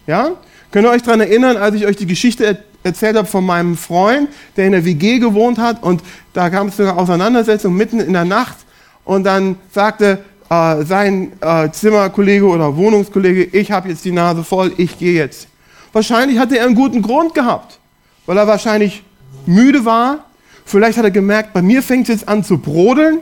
[0.07, 0.31] Ja?
[0.71, 4.29] Könnt ihr euch daran erinnern, als ich euch die Geschichte erzählt habe von meinem Freund,
[4.57, 8.13] der in der WG gewohnt hat und da kam es zu einer Auseinandersetzung mitten in
[8.13, 8.57] der Nacht
[9.05, 14.73] und dann sagte äh, sein äh, Zimmerkollege oder Wohnungskollege, ich habe jetzt die Nase voll,
[14.79, 15.49] ich gehe jetzt.
[15.93, 17.79] Wahrscheinlich hatte er einen guten Grund gehabt
[18.27, 19.03] weil er wahrscheinlich
[19.47, 20.25] müde war.
[20.65, 23.21] Vielleicht hat er gemerkt, bei mir fängt es jetzt an zu brodeln.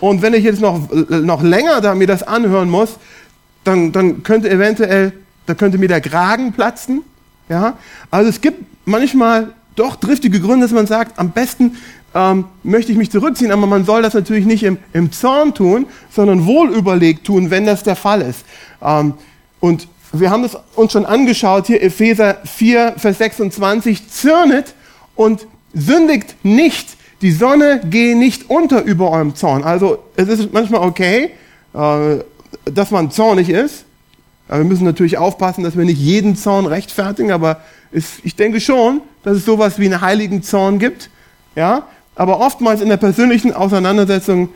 [0.00, 2.96] Und wenn ich jetzt noch, noch länger da mir das anhören muss,
[3.64, 5.12] dann, dann könnte eventuell,
[5.46, 7.02] da könnte mir der Kragen platzen.
[7.48, 7.76] Ja?
[8.10, 11.76] Also es gibt manchmal doch driftige Gründe, dass man sagt, am besten
[12.14, 15.86] ähm, möchte ich mich zurückziehen, aber man soll das natürlich nicht im, im Zorn tun,
[16.10, 18.44] sondern wohl überlegt tun, wenn das der Fall ist.
[18.82, 19.14] Ähm,
[19.60, 24.74] und wir haben es uns schon angeschaut hier, Epheser 4, Vers 26, zürnet
[25.14, 26.96] und sündigt nicht.
[27.22, 29.64] Die Sonne gehe nicht unter über eurem Zorn.
[29.64, 31.30] Also es ist manchmal okay,
[31.74, 32.18] äh,
[32.64, 33.84] dass man zornig ist.
[34.48, 39.38] Wir müssen natürlich aufpassen, dass wir nicht jeden Zorn rechtfertigen, aber ich denke schon, dass
[39.38, 41.10] es sowas wie einen heiligen Zorn gibt.
[41.56, 41.86] Ja?
[42.14, 44.50] Aber oftmals in der persönlichen Auseinandersetzung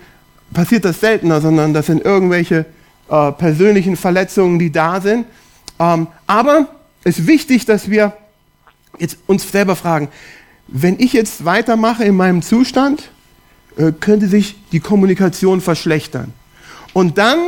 [0.53, 2.67] passiert das seltener, sondern das sind irgendwelche
[3.11, 5.27] äh, persönlichen Verletzungen, die da sind.
[5.79, 6.68] Ähm, aber
[7.03, 8.12] es ist wichtig, dass wir
[8.99, 10.09] jetzt uns selber fragen,
[10.68, 13.11] wenn ich jetzt weitermache in meinem Zustand,
[13.77, 16.33] äh, könnte sich die Kommunikation verschlechtern.
[16.92, 17.38] Und dann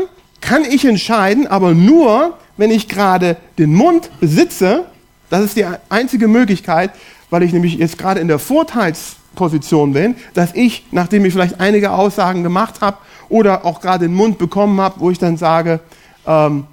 [0.40, 4.86] kann ich entscheiden, aber nur, wenn ich gerade den Mund besitze,
[5.30, 6.90] das ist die einzige Möglichkeit,
[7.30, 11.92] weil ich nämlich jetzt gerade in der Vorteilsposition bin, dass ich, nachdem ich vielleicht einige
[11.92, 12.98] Aussagen gemacht habe
[13.32, 15.80] oder auch gerade den Mund bekommen habe, wo ich dann sage,
[16.26, 16.66] ähm,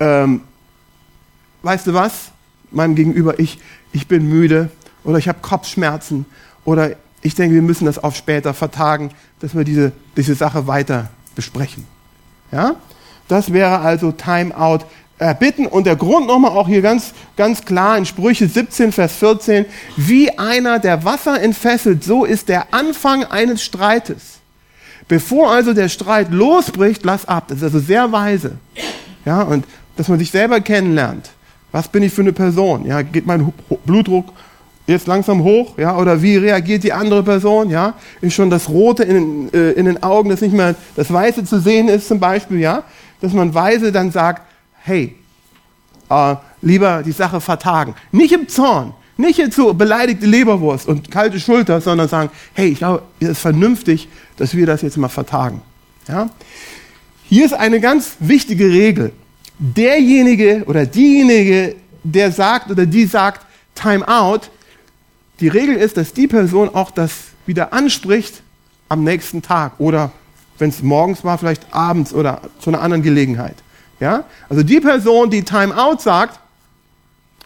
[0.00, 0.40] ähm,
[1.60, 2.30] weißt du was,
[2.70, 3.60] meinem Gegenüber, ich,
[3.92, 4.70] ich bin müde
[5.04, 6.24] oder ich habe Kopfschmerzen
[6.64, 9.10] oder ich denke, wir müssen das auf später vertagen,
[9.40, 11.86] dass wir diese, diese Sache weiter besprechen.
[12.50, 12.76] Ja?
[13.28, 14.86] Das wäre also Timeout
[15.18, 15.66] erbitten.
[15.66, 19.66] Und der Grund nochmal auch hier ganz, ganz klar in Sprüche 17, Vers 14.
[19.98, 24.41] Wie einer, der Wasser entfesselt, so ist der Anfang eines Streites.
[25.08, 27.44] Bevor also der Streit losbricht, lass ab.
[27.48, 28.52] Das ist also sehr weise.
[29.24, 29.64] Ja, und
[29.96, 31.30] dass man sich selber kennenlernt.
[31.70, 32.86] Was bin ich für eine Person?
[32.86, 33.52] Ja, geht mein
[33.84, 34.32] Blutdruck
[34.86, 39.04] jetzt langsam hoch, ja, oder wie reagiert die andere Person, ja, ist schon das Rote
[39.04, 42.58] in, äh, in den Augen, dass nicht mehr das Weiße zu sehen ist zum Beispiel,
[42.58, 42.82] ja,
[43.20, 44.42] dass man weise dann sagt,
[44.82, 45.14] hey,
[46.10, 47.94] äh, lieber die Sache vertagen.
[48.10, 52.78] Nicht im Zorn, nicht jetzt so beleidigte Leberwurst und kalte Schulter, sondern sagen, hey, ich
[52.78, 54.08] glaube, es ist vernünftig,
[54.42, 55.62] dass wir das jetzt mal vertagen.
[56.08, 56.28] Ja?
[57.22, 59.12] Hier ist eine ganz wichtige Regel.
[59.60, 64.50] Derjenige oder diejenige, der sagt oder die sagt, Time out,
[65.38, 67.12] die Regel ist, dass die Person auch das
[67.46, 68.42] wieder anspricht
[68.88, 70.10] am nächsten Tag oder
[70.58, 73.54] wenn es morgens war, vielleicht abends oder zu einer anderen Gelegenheit.
[74.00, 74.24] Ja?
[74.48, 76.40] Also die Person, die Time Out sagt,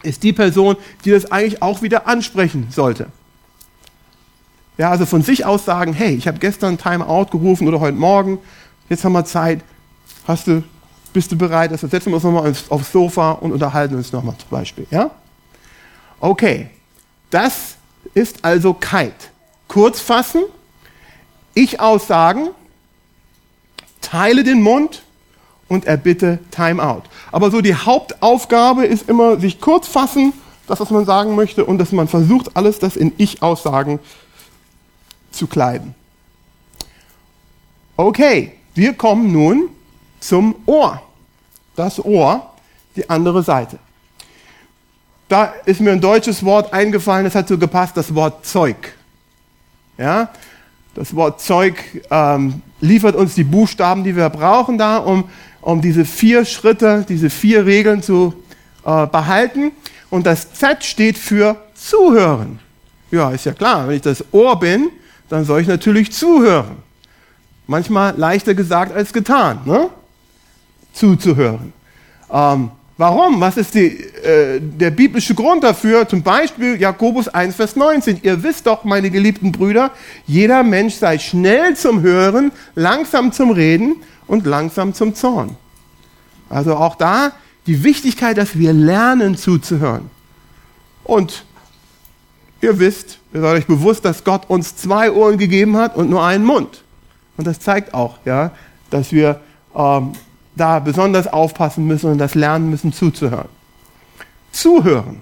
[0.01, 3.05] ist die Person, die das eigentlich auch wieder ansprechen sollte.
[4.77, 7.97] Ja, also von sich aus sagen, hey, ich habe gestern Time Out gerufen oder heute
[7.97, 8.37] Morgen,
[8.89, 9.61] jetzt haben wir Zeit,
[10.27, 10.63] hast du,
[11.13, 14.49] bist du bereit, also setzen wir uns nochmal aufs Sofa und unterhalten uns nochmal zum
[14.51, 14.85] Beispiel.
[14.91, 15.09] Ja?
[16.19, 16.69] Okay,
[17.31, 17.77] das
[18.13, 19.31] ist also kalt.
[19.67, 20.43] Kurz fassen,
[21.55, 22.49] ich aussagen,
[24.01, 25.01] teile den Mund
[25.67, 27.01] und erbitte Timeout.
[27.31, 30.33] Aber so die Hauptaufgabe ist immer, sich kurz fassen,
[30.67, 34.26] das, was man sagen möchte, und dass man versucht, alles das in Ich-Aussagen zu
[35.45, 35.93] kleiden.
[37.95, 39.69] Okay, wir kommen nun
[40.19, 41.01] zum Ohr.
[41.75, 42.53] Das Ohr,
[42.95, 43.77] die andere Seite
[45.27, 48.93] da ist mir ein deutsches Wort eingefallen, das hat so gepasst, das Wort Zeug.
[49.97, 50.29] Ja,
[50.95, 51.75] das Wort Zeug
[52.09, 55.29] ähm, liefert uns die Buchstaben, die wir brauchen da, um,
[55.61, 58.33] um diese vier Schritte, diese vier Regeln zu
[58.85, 59.71] äh, behalten.
[60.09, 62.59] Und das Z steht für Zuhören.
[63.11, 64.89] Ja, ist ja klar, wenn ich das Ohr bin,
[65.29, 66.77] dann soll ich natürlich zuhören.
[67.67, 69.89] Manchmal leichter gesagt als getan, ne?
[70.93, 71.73] Zuzuhören.
[72.31, 73.39] Ähm, Warum?
[73.39, 76.07] Was ist die, äh, der biblische Grund dafür?
[76.07, 78.21] Zum Beispiel Jakobus 1, Vers 19.
[78.23, 79.91] Ihr wisst doch, meine geliebten Brüder,
[80.25, 85.55] jeder Mensch sei schnell zum Hören, langsam zum Reden und langsam zum Zorn.
[86.49, 87.33] Also auch da
[87.67, 90.09] die Wichtigkeit, dass wir lernen zuzuhören.
[91.03, 91.45] Und
[92.61, 96.23] ihr wisst, ihr seid euch bewusst, dass Gott uns zwei Ohren gegeben hat und nur
[96.25, 96.83] einen Mund.
[97.37, 98.51] Und das zeigt auch, ja,
[98.89, 99.39] dass wir
[99.75, 100.13] ähm,
[100.55, 103.49] da besonders aufpassen müssen und das lernen müssen zuzuhören.
[104.51, 105.21] Zuhören.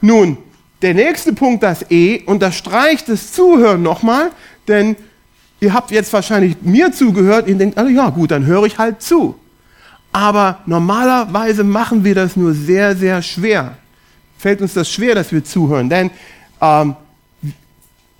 [0.00, 0.36] Nun,
[0.82, 4.30] der nächste Punkt, das E, unterstreicht das Zuhören nochmal,
[4.68, 4.96] denn
[5.60, 9.00] ihr habt jetzt wahrscheinlich mir zugehört, ihr denkt, also ja gut, dann höre ich halt
[9.00, 9.36] zu.
[10.12, 13.76] Aber normalerweise machen wir das nur sehr, sehr schwer.
[14.44, 16.10] Fällt uns das schwer, dass wir zuhören, denn
[16.60, 16.96] ähm,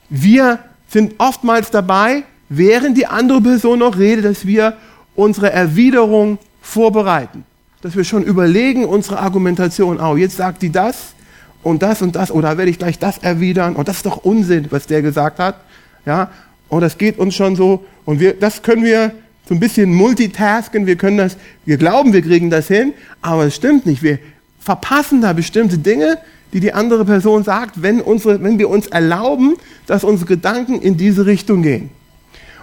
[0.08, 0.58] wir
[0.88, 4.72] sind oftmals dabei, während die andere Person noch redet, dass wir
[5.14, 7.44] unsere Erwiderung vorbereiten.
[7.82, 11.12] Dass wir schon überlegen, unsere Argumentation, oh, jetzt sagt die das
[11.62, 14.68] und das und das, oder werde ich gleich das erwidern, und das ist doch Unsinn,
[14.70, 15.56] was der gesagt hat.
[16.06, 16.30] Ja,
[16.70, 19.12] und das geht uns schon so, und wir, das können wir
[19.46, 23.56] so ein bisschen multitasken, wir können das, wir glauben, wir kriegen das hin, aber es
[23.56, 24.02] stimmt nicht.
[24.02, 24.18] Wir
[24.64, 26.18] verpassen da bestimmte Dinge,
[26.52, 30.96] die die andere Person sagt, wenn, unsere, wenn wir uns erlauben, dass unsere Gedanken in
[30.96, 31.90] diese Richtung gehen.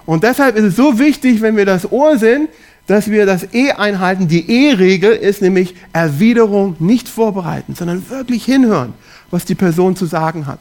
[0.06, 2.50] Und deshalb ist es so wichtig, wenn wir das Ohr sind,
[2.88, 4.28] dass wir das E einhalten.
[4.28, 8.94] Die E-Regel ist nämlich Erwiderung nicht vorbereiten, sondern wirklich hinhören,
[9.30, 10.60] was die Person zu sagen hat.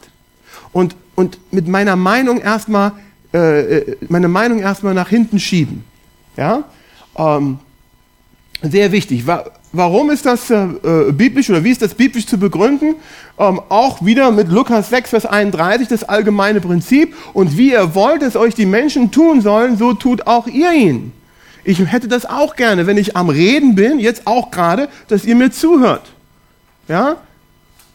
[0.71, 2.91] Und, und mit meiner Meinung erstmal,
[3.33, 5.83] äh, äh meine Meinung erstmal nach hinten schieben.
[6.37, 6.65] Ja?
[7.17, 7.59] ähm,
[8.61, 9.25] sehr wichtig.
[9.73, 12.95] Warum ist das äh, äh, biblisch oder wie ist das biblisch zu begründen?
[13.39, 17.15] Ähm, auch wieder mit Lukas 6, Vers 31 das allgemeine Prinzip.
[17.33, 21.13] Und wie ihr wollt, dass euch die Menschen tun sollen, so tut auch ihr ihn.
[21.63, 25.35] Ich hätte das auch gerne, wenn ich am Reden bin, jetzt auch gerade, dass ihr
[25.35, 26.11] mir zuhört.
[26.87, 27.17] Ja?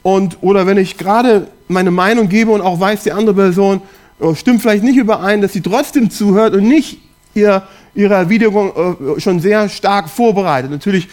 [0.02, 3.82] Und, oder wenn ich gerade meine Meinung gebe und auch weiß, die andere Person
[4.20, 7.00] oh, stimmt vielleicht nicht überein, dass sie trotzdem zuhört und nicht
[7.34, 7.62] ihr,
[7.96, 8.72] ihre Erwiderung
[9.16, 10.70] äh, schon sehr stark vorbereitet.
[10.70, 11.08] Natürlich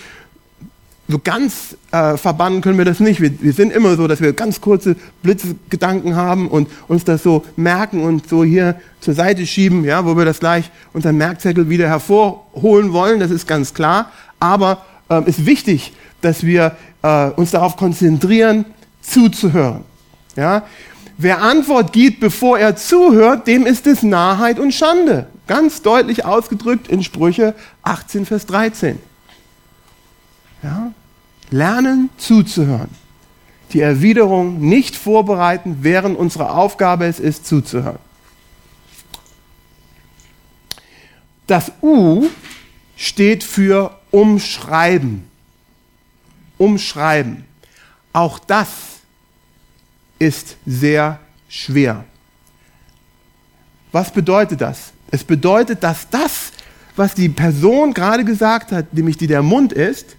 [1.07, 3.19] so ganz äh, verbannen können wir das nicht.
[3.19, 7.43] Wir, wir, sind immer so, dass wir ganz kurze Blitzgedanken haben und uns das so
[7.55, 11.87] merken und so hier zur Seite schieben, ja, wo wir das gleich unseren Merkzettel wieder
[11.87, 13.19] hervorholen wollen.
[13.19, 14.11] Das ist ganz klar.
[14.39, 18.65] Aber ähm, ist wichtig, dass wir äh, uns darauf konzentrieren,
[19.01, 19.83] zuzuhören.
[20.35, 20.63] Ja?
[21.17, 25.27] Wer Antwort gibt, bevor er zuhört, dem ist es Narrheit und Schande.
[25.47, 28.99] Ganz deutlich ausgedrückt in Sprüche 18, Vers 13.
[30.63, 30.91] Ja?
[31.49, 32.89] Lernen zuzuhören.
[33.73, 37.99] Die Erwiderung nicht vorbereiten, während unsere Aufgabe es ist, zuzuhören.
[41.47, 42.27] Das U
[42.95, 45.27] steht für umschreiben.
[46.57, 47.45] Umschreiben.
[48.13, 48.69] Auch das
[50.19, 52.03] ist sehr schwer.
[53.91, 54.91] Was bedeutet das?
[55.11, 56.51] Es bedeutet, dass das,
[56.95, 60.15] was die Person gerade gesagt hat, nämlich die der Mund ist,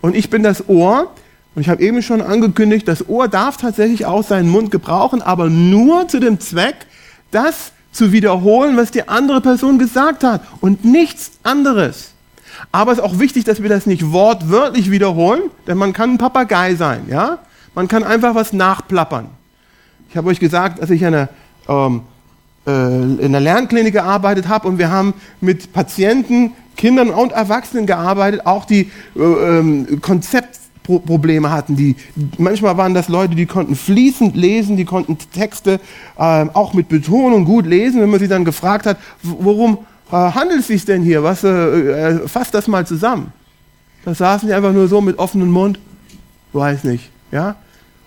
[0.00, 1.12] und ich bin das Ohr.
[1.54, 5.48] Und ich habe eben schon angekündigt, das Ohr darf tatsächlich auch seinen Mund gebrauchen, aber
[5.48, 6.76] nur zu dem Zweck,
[7.30, 12.10] das zu wiederholen, was die andere Person gesagt hat und nichts anderes.
[12.72, 16.18] Aber es ist auch wichtig, dass wir das nicht wortwörtlich wiederholen, denn man kann ein
[16.18, 17.38] Papagei sein, ja?
[17.76, 19.26] Man kann einfach was nachplappern.
[20.08, 21.28] Ich habe euch gesagt, dass ich eine,
[21.68, 22.00] ähm,
[22.66, 25.12] äh, in einer Lernklinik gearbeitet habe und wir haben
[25.42, 31.76] mit Patienten Kindern und Erwachsenen gearbeitet, auch die äh, ähm, Konzeptprobleme hatten.
[31.76, 31.96] Die,
[32.38, 35.78] manchmal waren das Leute, die konnten fließend lesen, die konnten Texte
[36.16, 38.00] äh, auch mit Betonung gut lesen.
[38.00, 41.22] Wenn man sie dann gefragt hat, worum äh, handelt es sich denn hier?
[41.22, 43.34] Was, äh, äh, fasst das mal zusammen.
[44.06, 45.78] Da saßen die einfach nur so mit offenem Mund.
[46.54, 47.10] Weiß nicht.
[47.30, 47.56] Ja?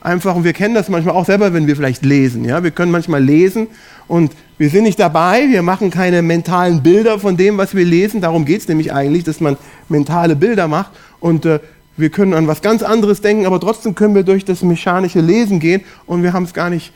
[0.02, 2.46] Einfach, und wir kennen das manchmal auch selber, wenn wir vielleicht lesen.
[2.46, 2.64] Ja?
[2.64, 3.68] Wir können manchmal lesen
[4.08, 8.22] und wir sind nicht dabei, wir machen keine mentalen Bilder von dem, was wir lesen.
[8.22, 9.58] Darum geht es nämlich eigentlich, dass man
[9.90, 10.92] mentale Bilder macht.
[11.20, 11.60] Und äh,
[11.98, 15.60] wir können an was ganz anderes denken, aber trotzdem können wir durch das mechanische Lesen
[15.60, 16.94] gehen und wir haben es gar nicht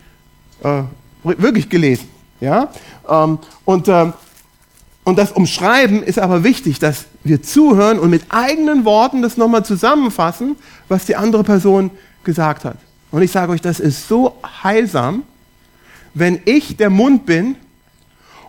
[0.63, 0.83] äh,
[1.23, 2.07] wirklich gelesen.
[2.39, 2.69] Ja?
[3.09, 4.11] Ähm, und, äh,
[5.03, 9.65] und das Umschreiben ist aber wichtig, dass wir zuhören und mit eigenen Worten das nochmal
[9.65, 10.55] zusammenfassen,
[10.87, 11.91] was die andere Person
[12.23, 12.77] gesagt hat.
[13.13, 15.21] Und ich sage euch, das ist so heilsam,
[16.15, 17.55] wenn ich der Mund bin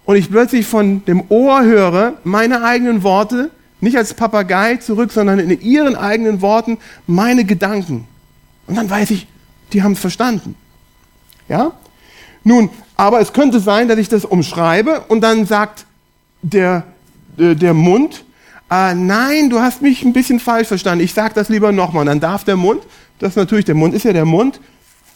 [0.07, 3.51] und ich plötzlich von dem Ohr höre, meine eigenen Worte,
[3.83, 8.07] nicht als Papagei zurück, sondern in ihren eigenen Worten meine Gedanken.
[8.67, 9.27] Und dann weiß ich,
[9.75, 10.55] die haben es verstanden.
[11.47, 11.73] Ja?
[12.43, 15.85] Nun, aber es könnte sein, dass ich das umschreibe und dann sagt
[16.41, 16.85] der,
[17.37, 18.25] äh, der Mund,
[18.71, 22.01] äh, nein, du hast mich ein bisschen falsch verstanden, ich sage das lieber nochmal.
[22.01, 22.81] Und dann darf der Mund,
[23.25, 24.61] das ist natürlich der Mund, ist ja der Mund,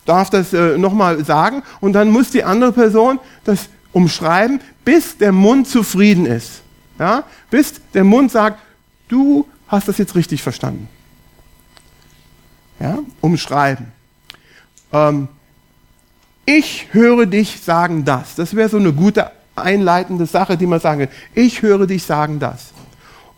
[0.07, 5.31] darf das äh, nochmal sagen und dann muss die andere Person das umschreiben, bis der
[5.31, 6.63] Mund zufrieden ist.
[6.99, 7.25] Ja?
[7.51, 8.61] Bis der Mund sagt,
[9.09, 10.89] du hast das jetzt richtig verstanden.
[12.81, 12.99] Ja?
[13.21, 13.89] Umschreiben.
[14.91, 15.29] Ähm,
[16.47, 18.37] ich höre dich sagen das.
[18.37, 21.15] Das wäre so eine gute einleitende Sache, die man sagen kann.
[21.35, 22.73] Ich höre dich sagen das.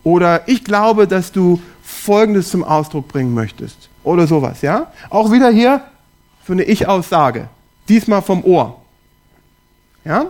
[0.04, 3.89] Oder ich glaube, dass du Folgendes zum Ausdruck bringen möchtest.
[4.02, 4.86] Oder sowas, ja?
[5.08, 5.82] Auch wieder hier
[6.46, 7.48] so eine Ich-Aussage.
[7.88, 8.80] Diesmal vom Ohr.
[10.04, 10.26] Ja?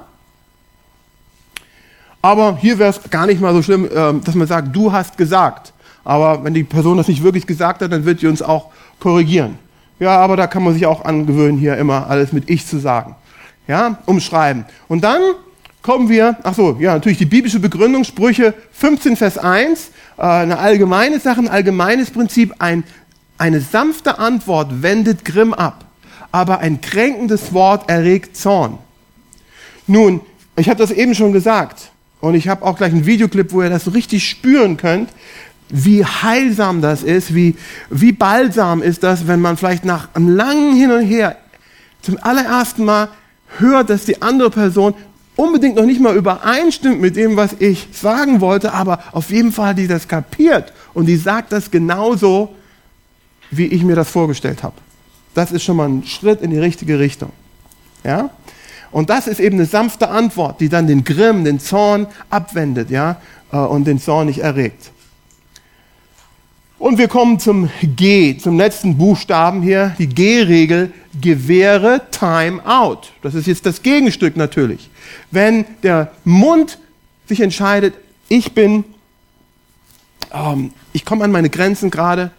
[2.22, 5.16] Aber hier wäre es gar nicht mal so schlimm, ähm, dass man sagt, du hast
[5.16, 5.72] gesagt.
[6.04, 8.66] Aber wenn die Person das nicht wirklich gesagt hat, dann wird sie uns auch
[8.98, 9.58] korrigieren.
[9.98, 13.16] Ja, aber da kann man sich auch angewöhnen, hier immer alles mit Ich zu sagen.
[13.68, 14.64] Ja, umschreiben.
[14.88, 15.20] Und dann
[15.82, 20.58] kommen wir, ach so, ja, natürlich die biblische Begründung, Sprüche 15, Vers 1, äh, eine
[20.58, 22.84] allgemeine Sache, ein allgemeines Prinzip, ein,
[23.40, 25.84] eine sanfte Antwort wendet Grimm ab
[26.32, 28.78] aber ein kränkendes Wort erregt Zorn.
[29.86, 30.20] Nun,
[30.56, 33.70] ich habe das eben schon gesagt und ich habe auch gleich einen Videoclip, wo ihr
[33.70, 35.10] das so richtig spüren könnt,
[35.68, 37.56] wie heilsam das ist, wie,
[37.88, 41.36] wie balsam ist das, wenn man vielleicht nach einem langen Hin und Her
[42.02, 43.08] zum allerersten Mal
[43.58, 44.94] hört, dass die andere Person
[45.36, 49.74] unbedingt noch nicht mal übereinstimmt mit dem, was ich sagen wollte, aber auf jeden Fall
[49.74, 52.54] die das kapiert und die sagt das genauso,
[53.50, 54.76] wie ich mir das vorgestellt habe.
[55.34, 57.32] Das ist schon mal ein Schritt in die richtige Richtung.
[58.04, 58.30] Ja?
[58.90, 63.20] Und das ist eben eine sanfte Antwort, die dann den Grimm, den Zorn abwendet, ja,
[63.52, 64.90] äh, und den Zorn nicht erregt.
[66.78, 73.12] Und wir kommen zum G, zum letzten Buchstaben hier, die G-Regel, gewähre Time out.
[73.22, 74.88] Das ist jetzt das Gegenstück natürlich.
[75.30, 76.78] Wenn der Mund
[77.26, 77.94] sich entscheidet,
[78.28, 78.84] ich bin,
[80.32, 82.30] ähm, ich komme an meine Grenzen gerade,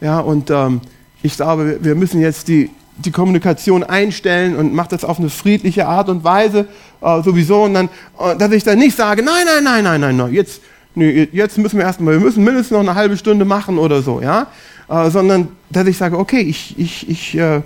[0.00, 0.80] ja, und ähm,
[1.22, 5.86] ich glaube, wir müssen jetzt die, die Kommunikation einstellen und macht das auf eine friedliche
[5.86, 6.66] Art und Weise
[7.00, 7.62] äh, sowieso.
[7.62, 7.88] Und dann,
[8.20, 10.60] äh, dass ich dann nicht sage, nein, nein, nein, nein, nein, nein, jetzt,
[10.94, 14.20] nee, jetzt müssen wir erstmal, wir müssen mindestens noch eine halbe Stunde machen oder so,
[14.20, 14.48] ja,
[14.88, 17.62] äh, sondern dass ich sage, okay, ich, ich, ich äh, äh,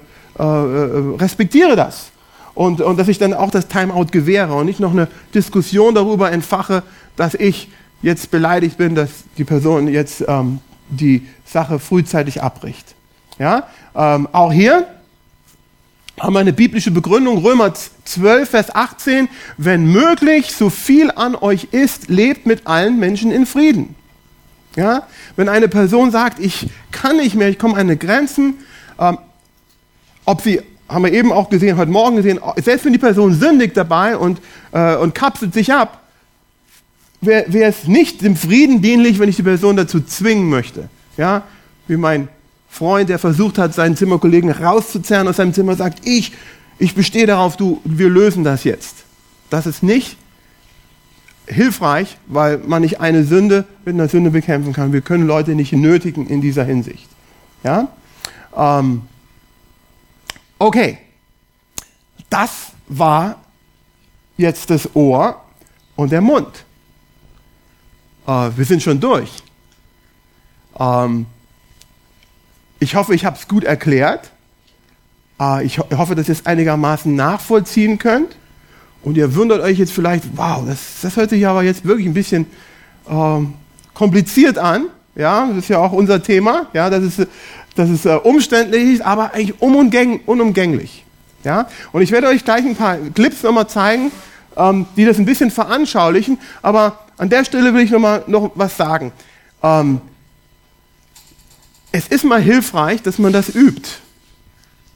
[1.18, 2.10] respektiere das.
[2.54, 6.32] Und, und dass ich dann auch das Timeout gewähre und nicht noch eine Diskussion darüber
[6.32, 6.82] entfache,
[7.16, 7.68] dass ich
[8.02, 12.94] jetzt beleidigt bin, dass die Person jetzt ähm, die Sache frühzeitig abbricht.
[13.38, 14.86] Ja, ähm, auch hier
[16.20, 21.68] haben wir eine biblische Begründung, Römer 12, Vers 18, wenn möglich, so viel an euch
[21.70, 23.94] ist, lebt mit allen Menschen in Frieden.
[24.76, 28.54] Ja, wenn eine Person sagt, ich kann nicht mehr, ich komme an eine Grenzen,
[28.98, 29.18] ähm,
[30.24, 33.76] ob sie, haben wir eben auch gesehen, heute Morgen gesehen, selbst wenn die Person sündigt
[33.76, 34.40] dabei und,
[34.72, 36.02] äh, und kapselt sich ab,
[37.20, 40.88] wäre wär es nicht dem Frieden dienlich, wenn ich die Person dazu zwingen möchte.
[41.16, 41.42] Ja,
[41.86, 42.28] wie mein
[42.68, 46.32] Freund, der versucht hat, seinen Zimmerkollegen rauszuzerren aus seinem Zimmer, sagt, ich,
[46.78, 48.96] ich bestehe darauf, du, wir lösen das jetzt.
[49.50, 50.16] Das ist nicht
[51.46, 54.92] hilfreich, weil man nicht eine Sünde mit einer Sünde bekämpfen kann.
[54.92, 57.08] Wir können Leute nicht nötigen in dieser Hinsicht.
[57.64, 57.88] Ja?
[58.54, 59.02] Ähm,
[60.58, 60.98] okay,
[62.28, 62.50] das
[62.88, 63.36] war
[64.36, 65.42] jetzt das Ohr
[65.96, 66.64] und der Mund.
[68.28, 69.30] Äh, wir sind schon durch.
[70.78, 71.26] Ähm,
[72.78, 74.30] ich hoffe, ich habe es gut erklärt.
[75.40, 78.36] Äh, ich ho hoffe, dass ihr es einigermaßen nachvollziehen könnt.
[79.02, 82.14] Und ihr wundert euch jetzt vielleicht, wow, das, das hört sich aber jetzt wirklich ein
[82.14, 82.46] bisschen
[83.08, 83.54] ähm,
[83.94, 84.86] kompliziert an.
[85.14, 86.66] Ja, das ist ja auch unser Thema.
[86.74, 87.26] Ja, das ist,
[87.74, 91.04] das ist äh, umständlich, aber eigentlich unumgänglich.
[91.44, 94.10] Ja, und ich werde euch gleich ein paar Clips nochmal zeigen,
[94.56, 96.38] ähm, die das ein bisschen veranschaulichen.
[96.60, 99.12] Aber an der Stelle will ich nochmal noch was sagen.
[99.62, 100.00] Ähm,
[101.90, 103.88] es ist mal hilfreich, dass man das übt.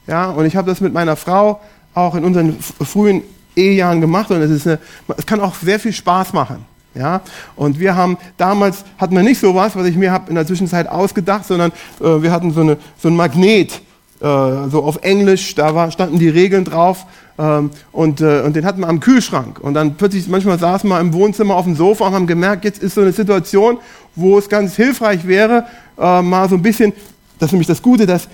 [0.07, 1.61] Ja, und ich habe das mit meiner Frau
[1.93, 3.21] auch in unseren frühen
[3.55, 4.79] Ehejahren gemacht und es, ist eine,
[5.17, 6.65] es kann auch sehr viel Spaß machen.
[6.95, 7.21] Ja,
[7.55, 10.87] und wir haben damals hatten wir nicht sowas, was ich mir habe in der Zwischenzeit
[10.87, 13.81] ausgedacht, sondern äh, wir hatten so, eine, so ein Magnet,
[14.19, 17.05] äh, so auf Englisch, da war, standen die Regeln drauf
[17.37, 19.59] und, äh, und den hatten wir am Kühlschrank.
[19.59, 22.81] Und dann plötzlich, manchmal saßen wir im Wohnzimmer auf dem Sofa und haben gemerkt, jetzt
[22.81, 23.79] ist so eine Situation,
[24.15, 25.65] wo es ganz hilfreich wäre,
[25.99, 26.93] äh, mal so ein bisschen,
[27.39, 28.27] das ist nämlich das Gute, dass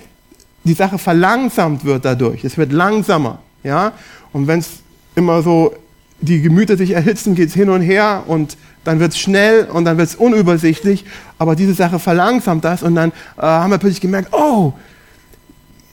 [0.64, 2.44] die Sache verlangsamt wird dadurch.
[2.44, 3.38] Es wird langsamer.
[3.62, 3.92] Ja?
[4.32, 4.80] Und wenn es
[5.14, 5.74] immer so,
[6.20, 9.84] die Gemüter sich erhitzen, geht es hin und her und dann wird es schnell und
[9.86, 11.04] dann wird es unübersichtlich.
[11.38, 14.74] Aber diese Sache verlangsamt das und dann äh, haben wir plötzlich gemerkt, oh,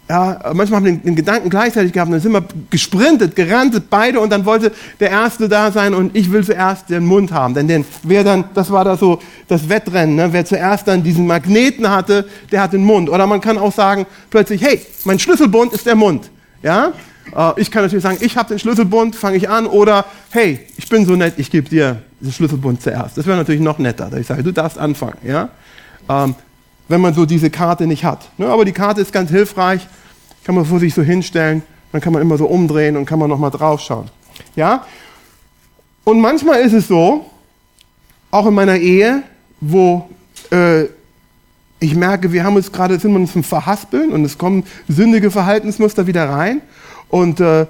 [0.10, 4.30] ja, manchmal haben wir den, Gedanken gleichzeitig gehabt dann sind wir gesprintet, gerannt, beide und
[4.30, 7.54] dann wollte der Erste da sein und ich will zuerst den Mund haben.
[7.54, 10.30] Denn den, wer dann, das war da so das Wettrennen, ne?
[10.32, 13.10] wer zuerst dann diesen Magneten hatte, der hat den Mund.
[13.10, 16.30] Oder man kann auch sagen plötzlich, hey, mein Schlüsselbund ist der Mund.
[16.64, 16.94] Ja?
[17.36, 19.66] Äh, ich kann natürlich sagen, ich habe den Schlüsselbund, fange ich an.
[19.66, 23.18] Oder hey, ich bin so nett, ich gebe dir den Schlüsselbund zuerst.
[23.18, 25.18] Das wäre natürlich noch netter, dass ich sage, du darfst anfangen.
[25.24, 25.50] Ja?
[26.08, 26.36] Ähm,
[26.88, 28.30] wenn man so diese Karte nicht hat.
[28.38, 28.48] Ne?
[28.48, 29.88] Aber die Karte ist ganz hilfreich,
[30.44, 33.30] kann man vor sich so hinstellen, dann kann man immer so umdrehen und kann man
[33.30, 34.10] nochmal draufschauen.
[34.56, 34.86] Ja?
[36.04, 37.26] Und manchmal ist es so,
[38.32, 39.24] auch in meiner Ehe,
[39.60, 40.10] wo
[40.52, 40.86] äh,
[41.80, 45.32] ich merke, wir haben uns gerade, sind wir uns zum Verhaspeln und es kommen sündige
[45.32, 46.62] Verhaltensmuster wieder rein.
[47.10, 47.68] Und, äh,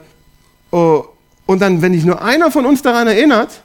[0.72, 1.04] uh,
[1.46, 3.62] und dann, wenn sich nur einer von uns daran erinnert,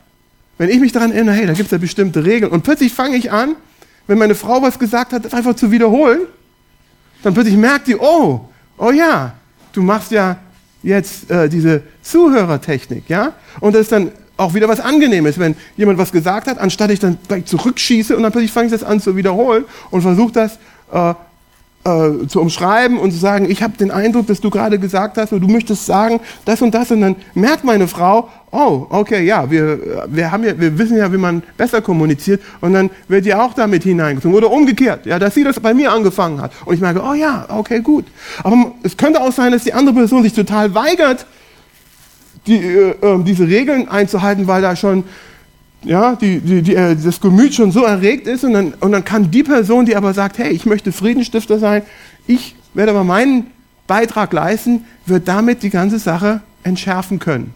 [0.58, 3.16] wenn ich mich daran erinnere, hey, da gibt es ja bestimmte Regeln, und plötzlich fange
[3.16, 3.56] ich an,
[4.06, 6.20] wenn meine Frau was gesagt hat, das einfach zu wiederholen,
[7.22, 9.34] dann plötzlich merkt die, oh, oh ja,
[9.72, 10.36] du machst ja
[10.82, 13.32] jetzt äh, diese Zuhörertechnik, ja?
[13.60, 16.98] Und das ist dann auch wieder was Angenehmes, wenn jemand was gesagt hat, anstatt ich
[16.98, 20.58] dann gleich zurückschieße und dann plötzlich fange ich das an zu wiederholen und versuche das
[20.92, 21.14] äh,
[21.84, 25.32] äh, zu umschreiben und zu sagen, ich habe den Eindruck, dass du gerade gesagt hast,
[25.32, 29.50] oder du möchtest sagen, das und das, und dann merkt meine Frau, oh, okay, ja,
[29.50, 33.34] wir, wir, haben ja, wir wissen ja, wie man besser kommuniziert, und dann wird die
[33.34, 34.36] auch damit hineingezogen.
[34.36, 36.52] Oder umgekehrt, ja, dass sie das bei mir angefangen hat.
[36.64, 38.04] Und ich merke, oh ja, okay, gut.
[38.44, 41.26] Aber es könnte auch sein, dass die andere Person sich total weigert,
[42.46, 45.04] die, äh, äh diese Regeln einzuhalten, weil da schon
[45.84, 49.04] ja, die, die, die, äh, das Gemüt schon so erregt ist und dann, und dann
[49.04, 51.82] kann die Person, die aber sagt, hey, ich möchte Friedensstifter sein,
[52.26, 53.46] ich werde aber meinen
[53.88, 57.52] Beitrag leisten, wird damit die ganze Sache entschärfen können.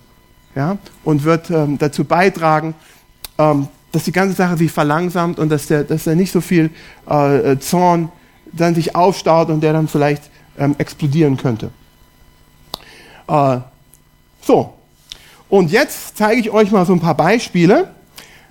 [0.56, 0.78] Ja?
[1.04, 2.74] Und wird ähm, dazu beitragen,
[3.38, 6.70] ähm, dass die ganze Sache sich verlangsamt und dass der, dass der nicht so viel
[7.08, 8.10] äh, Zorn
[8.52, 10.24] dann sich aufstaut und der dann vielleicht
[10.58, 11.70] ähm, explodieren könnte.
[13.28, 13.58] Äh,
[14.40, 14.74] so,
[15.48, 17.90] und jetzt zeige ich euch mal so ein paar Beispiele.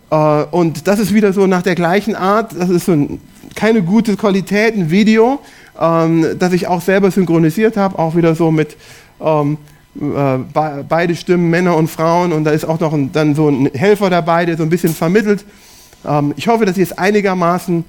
[0.10, 2.53] Äh, und das ist wieder so nach der gleichen Art.
[2.58, 3.20] Das ist so ein,
[3.56, 5.39] keine gute Qualität, ein Video,
[5.80, 8.78] ähm, das ich auch selber synchronisiert habe, auch wieder so mit
[9.20, 12.33] ähm, äh, beide Stimmen, Männer und Frauen.
[12.33, 14.93] Und da ist auch noch ein, dann so ein Helfer dabei, der so ein bisschen
[14.93, 15.45] vermittelt.
[16.05, 17.85] Ähm, ich hoffe, dass ihr es einigermaßen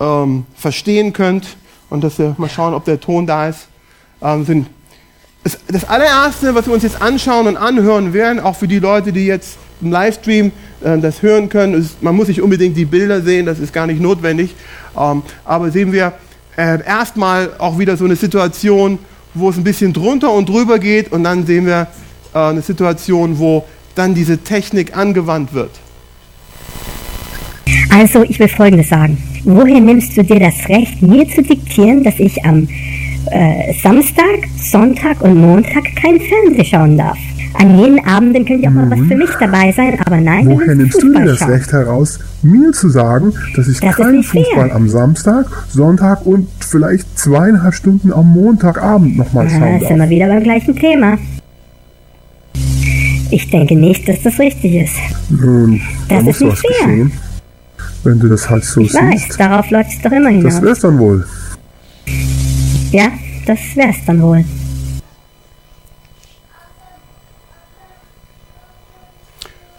[0.00, 1.56] ähm, verstehen könnt
[1.90, 3.68] und dass wir mal schauen, ob der Ton da ist.
[4.22, 4.66] Ähm, sind
[5.44, 9.12] das, das allererste, was wir uns jetzt anschauen und anhören werden, auch für die Leute,
[9.12, 13.20] die jetzt im Livestream äh, das hören können, ist, man muss nicht unbedingt die Bilder
[13.20, 14.54] sehen, das ist gar nicht notwendig.
[14.96, 16.12] Ähm, aber sehen wir
[16.56, 18.98] äh, erstmal auch wieder so eine Situation,
[19.34, 21.88] wo es ein bisschen drunter und drüber geht und dann sehen wir
[22.34, 23.64] äh, eine Situation, wo
[23.94, 25.70] dann diese Technik angewandt wird.
[27.90, 29.22] Also, ich will Folgendes sagen.
[29.44, 32.68] Woher nimmst du dir das Recht, mir zu diktieren, dass ich am
[33.30, 37.18] äh, Samstag, Sonntag und Montag kein Fernsehen schauen darf?
[37.54, 40.46] An jenen Abenden könnte auch mal was für mich dabei sein, aber nein.
[40.46, 41.50] Woher nimmst Fußball du dir das schauen.
[41.50, 44.74] Recht heraus, mir zu sagen, dass ich das keinen Fußball fair.
[44.74, 49.80] am Samstag, Sonntag und vielleicht zweieinhalb Stunden am Montagabend nochmal schauen darf?
[49.82, 51.18] Da sind wir wieder beim gleichen Thema.
[53.30, 54.94] Ich denke nicht, dass das richtig ist.
[55.30, 56.86] Nun, das da muss ist was fair.
[56.86, 57.12] geschehen.
[58.04, 59.02] Wenn du das halt so ich siehst.
[59.02, 60.54] Weiß, darauf läuft es doch immer hinaus.
[60.54, 61.24] Das wär's dann wohl.
[62.90, 63.08] Ja,
[63.46, 64.44] das wär's dann wohl.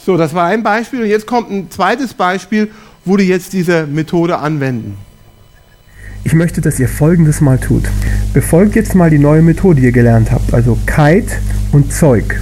[0.05, 2.69] So, das war ein Beispiel und jetzt kommt ein zweites Beispiel,
[3.05, 4.97] wo die jetzt diese Methode anwenden.
[6.25, 7.83] Ich möchte, dass ihr folgendes mal tut.
[8.33, 11.33] Befolgt jetzt mal die neue Methode, die ihr gelernt habt, also Kite
[11.71, 12.39] und Zeug.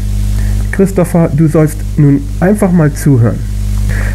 [0.72, 3.40] Christopher, du sollst nun einfach mal zuhören.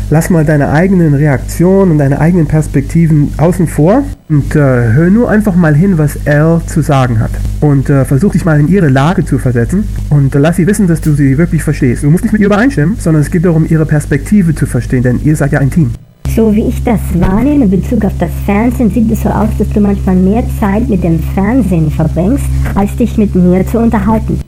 [0.08, 5.28] Lass mal deine eigenen Reaktionen und deine eigenen Perspektiven außen vor und äh, hör nur
[5.28, 7.32] einfach mal hin, was Elle zu sagen hat.
[7.60, 10.86] Und äh, versuch dich mal in ihre Lage zu versetzen und äh, lass sie wissen,
[10.86, 12.04] dass du sie wirklich verstehst.
[12.04, 15.20] Du musst nicht mit ihr übereinstimmen, sondern es geht darum, ihre Perspektive zu verstehen, denn
[15.24, 15.90] ihr seid ja ein Team.
[16.36, 19.68] So wie ich das wahrnehme in Bezug auf das Fernsehen, sieht es so aus, dass
[19.70, 22.44] du manchmal mehr Zeit mit dem Fernsehen verbringst,
[22.76, 24.38] als dich mit mir zu unterhalten.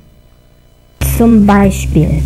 [1.16, 2.22] Zum Beispiel,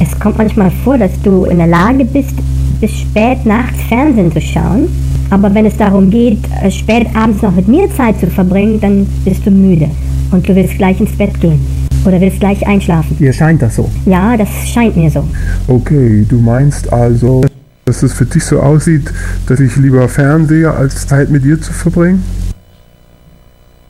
[0.00, 2.34] es kommt manchmal vor, dass du in der Lage bist,
[2.80, 4.88] bis spät nachts Fernsehen zu schauen.
[5.30, 9.06] Aber wenn es darum geht, äh, spät abends noch mit mir Zeit zu verbringen, dann
[9.24, 9.88] bist du müde
[10.30, 11.60] und du willst gleich ins Bett gehen.
[12.04, 13.16] Oder willst gleich einschlafen.
[13.18, 13.88] Dir scheint das so?
[14.04, 15.24] Ja, das scheint mir so.
[15.68, 17.42] Okay, du meinst also,
[17.86, 19.10] dass es für dich so aussieht,
[19.46, 22.22] dass ich lieber fernsehe, als Zeit mit dir zu verbringen?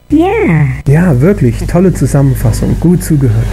[0.09, 0.27] Ja.
[0.87, 1.57] Ja, wirklich.
[1.67, 2.77] Tolle Zusammenfassung.
[2.79, 3.47] Gut zugehört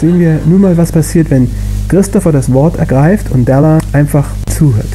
[0.00, 1.50] sehen wir nun mal, was passiert, wenn
[1.88, 4.88] Christopher das Wort ergreift und Della einfach zuhört.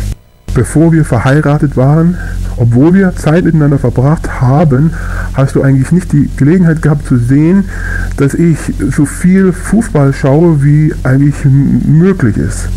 [0.54, 2.16] Bevor wir verheiratet waren,
[2.58, 4.94] obwohl wir Zeit miteinander verbracht haben,
[5.34, 7.66] hast du eigentlich nicht die Gelegenheit gehabt zu sehen,
[8.18, 8.58] dass ich
[8.92, 12.70] so viel Fußball schaue, wie eigentlich möglich ist.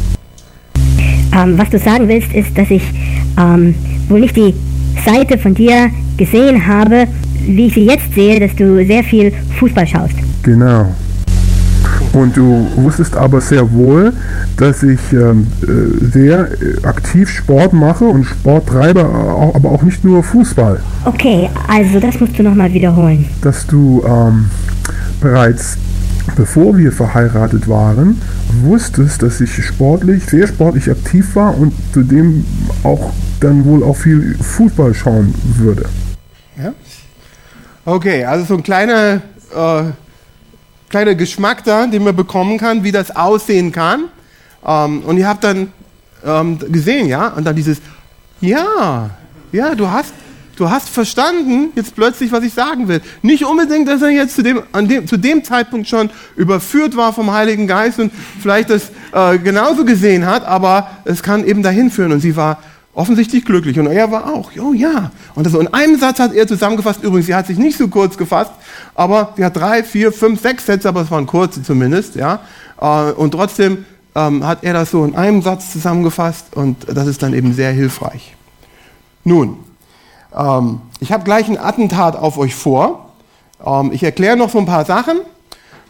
[1.37, 2.83] Ähm, was du sagen willst, ist, dass ich
[3.39, 3.75] ähm,
[4.09, 4.55] wohl nicht die
[5.05, 7.07] Seite von dir gesehen habe,
[7.47, 10.15] wie ich sie jetzt sehe, dass du sehr viel Fußball schaust.
[10.43, 10.87] Genau.
[12.17, 14.11] Und du wusstest aber sehr wohl,
[14.57, 16.49] dass ich ähm, äh, sehr
[16.83, 20.81] aktiv Sport mache und Sport treibe, aber auch nicht nur Fußball.
[21.05, 23.27] Okay, also das musst du nochmal wiederholen.
[23.43, 24.47] Dass du ähm,
[25.21, 25.77] bereits
[26.37, 28.21] bevor wir verheiratet waren,
[28.63, 32.47] wusstest, dass ich sportlich, sehr sportlich aktiv war und zudem
[32.83, 35.85] auch dann wohl auch viel Fußball schauen würde.
[36.57, 36.73] Ja.
[37.85, 39.21] Okay, also so ein kleiner
[39.55, 39.83] äh
[40.89, 44.05] kleiner Geschmack da, den man bekommen kann, wie das aussehen kann.
[44.67, 45.73] Ähm, und ihr habt dann
[46.25, 47.79] ähm, gesehen, ja, und dann dieses,
[48.41, 49.11] ja,
[49.53, 50.13] ja, du hast,
[50.57, 53.01] du hast verstanden jetzt plötzlich, was ich sagen will.
[53.23, 57.13] Nicht unbedingt, dass er jetzt zu dem, an dem, zu dem Zeitpunkt schon überführt war
[57.13, 61.91] vom Heiligen Geist und vielleicht das äh, genauso gesehen hat, aber es kann eben dahin
[61.91, 62.13] führen.
[62.13, 62.59] Und sie war
[62.97, 63.79] offensichtlich glücklich.
[63.79, 65.13] Und er war auch, oh ja.
[65.35, 68.17] Und so in einem Satz hat er zusammengefasst, übrigens, sie hat sich nicht so kurz
[68.17, 68.53] gefasst,
[68.95, 72.41] aber sie hat drei, vier, fünf, sechs Sätze, aber es waren kurze zumindest, ja.
[72.81, 73.85] Äh, und trotzdem
[74.15, 77.71] ähm, hat er das so in einem Satz zusammengefasst und das ist dann eben sehr
[77.71, 78.35] hilfreich.
[79.25, 79.59] Nun,
[80.35, 83.11] ähm, ich habe gleich ein Attentat auf euch vor.
[83.65, 85.19] Ähm, ich erkläre noch so ein paar Sachen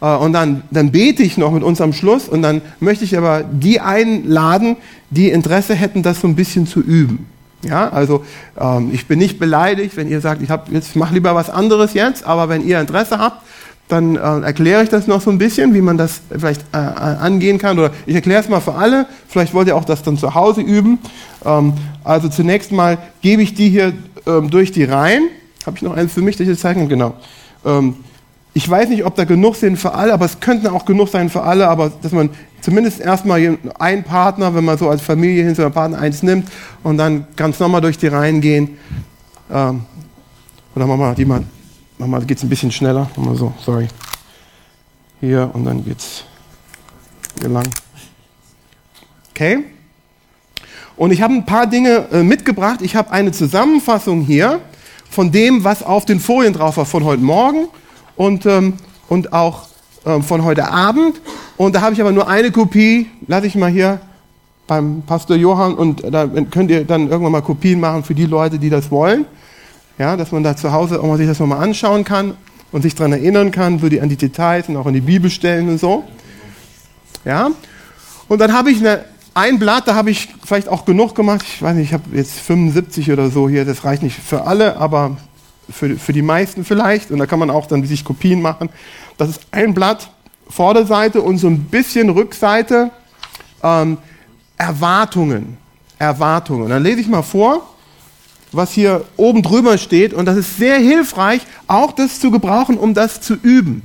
[0.05, 3.43] und dann, dann bete ich noch mit uns am Schluss und dann möchte ich aber
[3.43, 4.77] die einladen,
[5.09, 7.25] die Interesse hätten, das so ein bisschen zu üben.
[7.63, 8.23] Ja, also
[8.59, 11.93] ähm, ich bin nicht beleidigt, wenn ihr sagt, ich hab, jetzt mach lieber was anderes
[11.93, 13.41] jetzt, aber wenn ihr Interesse habt,
[13.87, 17.57] dann äh, erkläre ich das noch so ein bisschen, wie man das vielleicht äh, angehen
[17.57, 17.79] kann.
[17.79, 19.07] Oder ich erkläre es mal für alle.
[19.29, 20.99] Vielleicht wollt ihr auch das dann zu Hause üben.
[21.45, 21.73] Ähm,
[22.03, 23.93] also zunächst mal gebe ich die hier
[24.25, 25.29] ähm, durch die Reihen.
[25.65, 26.89] Habe ich noch eins für mich, das ich zeigen kann?
[26.89, 27.13] Genau.
[28.57, 31.29] Ich weiß nicht, ob da genug sind für alle, aber es könnten auch genug sein
[31.29, 35.53] für alle, aber dass man zumindest erstmal einen Partner, wenn man so als Familie hin
[35.53, 36.49] zu einem Partner eins nimmt
[36.81, 38.79] und dann ganz nochmal durch die Reihen gehen.
[39.53, 39.85] Ähm,
[40.73, 41.43] oder wir die mal,
[41.99, 43.07] machen wir, geht's ein bisschen schneller.
[43.15, 43.89] Wir so, sorry.
[45.21, 46.23] Hier und dann geht's
[47.39, 47.69] hier lang.
[49.35, 49.65] Okay?
[50.95, 52.81] Und ich habe ein paar Dinge äh, mitgebracht.
[52.81, 54.61] Ich habe eine Zusammenfassung hier
[55.11, 57.67] von dem, was auf den Folien drauf war von heute Morgen
[58.17, 58.73] und, ähm,
[59.07, 59.67] und auch
[60.05, 61.21] ähm, von heute Abend.
[61.55, 64.01] Und da habe ich aber nur eine Kopie, lasse ich mal hier
[64.67, 68.59] beim Pastor Johann und da könnt ihr dann irgendwann mal Kopien machen für die Leute,
[68.59, 69.25] die das wollen.
[69.97, 72.35] Ja, dass man da zu Hause auch mal sich das nochmal anschauen kann
[72.71, 75.69] und sich daran erinnern kann, so die, an die Details und auch an die Bibelstellen
[75.69, 76.03] und so.
[77.25, 77.49] Ja,
[78.27, 81.45] und dann habe ich eine, ein Blatt, da habe ich vielleicht auch genug gemacht.
[81.47, 84.77] Ich weiß nicht, ich habe jetzt 75 oder so hier, das reicht nicht für alle,
[84.77, 85.17] aber
[85.69, 87.11] für, für die meisten vielleicht.
[87.11, 88.69] Und da kann man auch dann sich Kopien machen.
[89.17, 90.09] Das ist ein Blatt,
[90.49, 92.91] Vorderseite und so ein bisschen Rückseite.
[93.63, 93.97] Ähm,
[94.57, 95.57] Erwartungen.
[95.99, 96.69] Erwartungen.
[96.69, 97.67] Dann lese ich mal vor,
[98.51, 100.13] was hier oben drüber steht.
[100.13, 103.81] Und das ist sehr hilfreich, auch das zu gebrauchen, um das zu üben.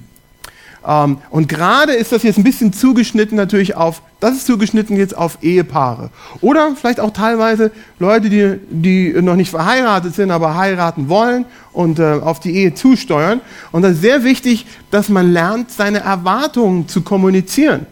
[0.87, 5.17] Ähm, und gerade ist das jetzt ein bisschen zugeschnitten natürlich auf, das ist zugeschnitten jetzt
[5.17, 6.11] auf Ehepaare.
[6.41, 11.99] Oder vielleicht auch teilweise Leute, die, die noch nicht verheiratet sind, aber heiraten wollen und
[11.99, 13.41] äh, auf die Ehe zusteuern.
[13.71, 17.87] Und das ist sehr wichtig, dass man lernt, seine Erwartungen zu kommunizieren.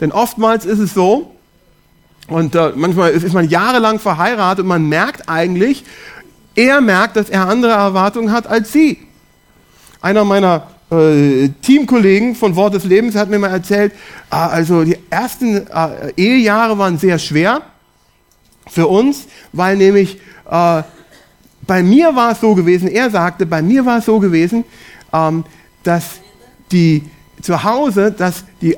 [0.00, 1.34] Denn oftmals ist es so,
[2.28, 5.84] und äh, manchmal ist man jahrelang verheiratet und man merkt eigentlich,
[6.54, 8.98] er merkt, dass er andere Erwartungen hat als sie.
[10.00, 13.92] Einer meiner äh, Teamkollegen von Wort des Lebens hat mir mal erzählt,
[14.30, 17.62] äh, also die ersten äh, Ehejahre waren sehr schwer
[18.68, 20.18] für uns, weil nämlich
[20.50, 20.82] äh,
[21.66, 24.64] bei mir war es so gewesen, er sagte, bei mir war es so gewesen,
[25.12, 25.44] ähm,
[25.82, 26.20] dass
[26.72, 27.04] die
[27.40, 28.76] zu Hause, dass die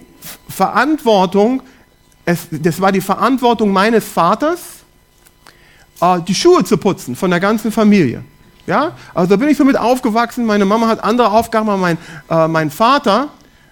[0.49, 1.63] Verantwortung,
[2.25, 4.61] es, das war die Verantwortung meines Vaters,
[6.01, 8.23] äh, die Schuhe zu putzen von der ganzen Familie.
[8.67, 8.93] Ja?
[9.15, 10.45] Also da bin ich so mit aufgewachsen.
[10.45, 11.99] Meine Mama hat andere Aufgaben, aber mein,
[12.31, 13.29] äh, mein Vater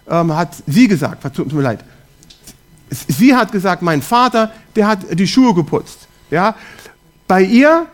[0.09, 1.84] ähm, hat sie gesagt, tut mir leid.
[2.91, 6.09] Sie hat gesagt, mein Vater, der hat die Schuhe geputzt.
[6.30, 6.55] Ja?
[7.28, 7.86] Bei ihr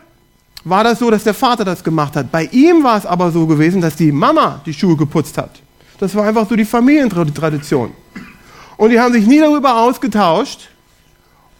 [0.63, 2.31] war das so, dass der Vater das gemacht hat.
[2.31, 5.51] Bei ihm war es aber so gewesen, dass die Mama die Schuhe geputzt hat.
[5.99, 7.91] Das war einfach so die Familientradition.
[8.77, 10.69] Und die haben sich nie darüber ausgetauscht.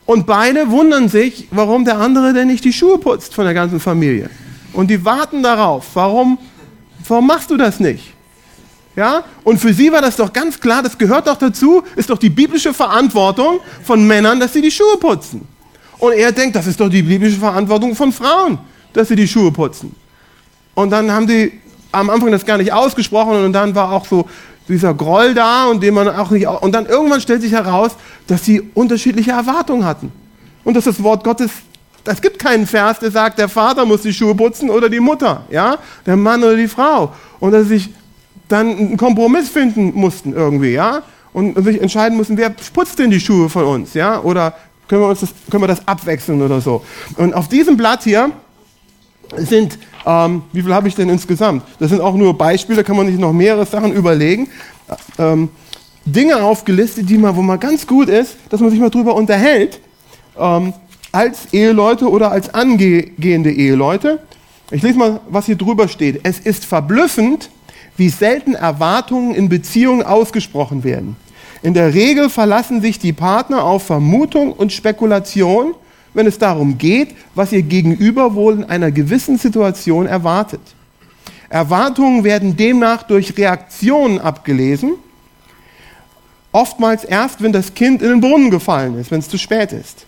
[0.05, 3.79] Und beide wundern sich, warum der andere denn nicht die Schuhe putzt von der ganzen
[3.79, 4.29] Familie.
[4.74, 5.86] Und die warten darauf.
[5.93, 6.38] Warum,
[7.07, 8.13] warum machst du das nicht?
[8.95, 9.24] Ja?
[9.43, 12.30] Und für sie war das doch ganz klar, das gehört doch dazu, ist doch die
[12.30, 15.47] biblische Verantwortung von Männern, dass sie die Schuhe putzen.
[15.99, 18.59] Und er denkt, das ist doch die biblische Verantwortung von Frauen,
[18.93, 19.95] dass sie die Schuhe putzen.
[20.76, 21.53] Und dann haben die
[21.91, 24.28] am Anfang das gar nicht ausgesprochen und dann war auch so
[24.68, 27.91] dieser Groll da und den man auch nicht und dann irgendwann stellt sich heraus,
[28.28, 30.11] dass sie unterschiedliche Erwartungen hatten
[30.63, 31.51] und dass das Wort Gottes
[32.07, 35.43] es gibt keinen Vers, der sagt, der Vater muss die Schuhe putzen oder die Mutter,
[35.49, 37.13] ja, der Mann oder die Frau.
[37.39, 37.89] Und dass sie sich
[38.47, 41.03] dann einen Kompromiss finden mussten irgendwie, ja,
[41.33, 44.53] und sich entscheiden mussten, wer putzt denn die Schuhe von uns, ja, oder
[44.87, 46.83] können wir, uns das, können wir das abwechseln oder so.
[47.17, 48.31] Und auf diesem Blatt hier
[49.35, 51.63] sind, ähm, wie viel habe ich denn insgesamt?
[51.79, 54.49] Das sind auch nur Beispiele, kann man sich noch mehrere Sachen überlegen.
[55.17, 55.49] Ähm,
[56.05, 59.81] Dinge aufgelistet, die man, wo man ganz gut ist, dass man sich mal drüber unterhält.
[60.39, 60.73] Ähm,
[61.18, 64.20] als Eheleute oder als angehende Eheleute.
[64.70, 66.20] Ich lese mal, was hier drüber steht.
[66.22, 67.49] Es ist verblüffend,
[67.95, 71.15] wie selten Erwartungen in Beziehungen ausgesprochen werden.
[71.63, 75.74] In der Regel verlassen sich die Partner auf Vermutung und Spekulation,
[76.13, 80.61] wenn es darum geht, was ihr Gegenüber wohl in einer gewissen Situation erwartet.
[81.49, 84.93] Erwartungen werden demnach durch Reaktionen abgelesen,
[86.51, 90.05] oftmals erst, wenn das Kind in den Brunnen gefallen ist, wenn es zu spät ist.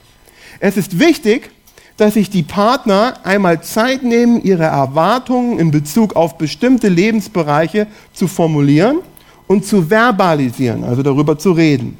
[0.59, 1.51] Es ist wichtig,
[1.97, 8.27] dass sich die Partner einmal Zeit nehmen, ihre Erwartungen in Bezug auf bestimmte Lebensbereiche zu
[8.27, 8.99] formulieren
[9.47, 11.97] und zu verbalisieren, also darüber zu reden.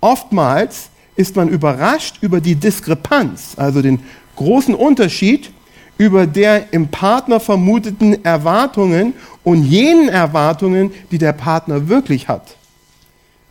[0.00, 4.00] Oftmals ist man überrascht über die Diskrepanz, also den
[4.36, 5.50] großen Unterschied
[5.98, 12.56] über der im Partner vermuteten Erwartungen und jenen Erwartungen, die der Partner wirklich hat.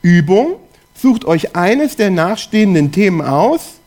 [0.03, 0.57] Übung,
[0.93, 3.79] sucht euch eines der nachstehenden Themen aus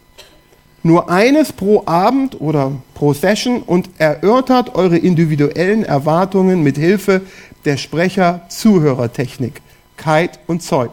[0.83, 7.23] nur eines pro Abend oder pro Session und erörtert eure individuellen Erwartungen mit Hilfe
[7.65, 9.61] der Sprecher-Zuhörertechnik,
[9.97, 10.91] Kite und Zeug.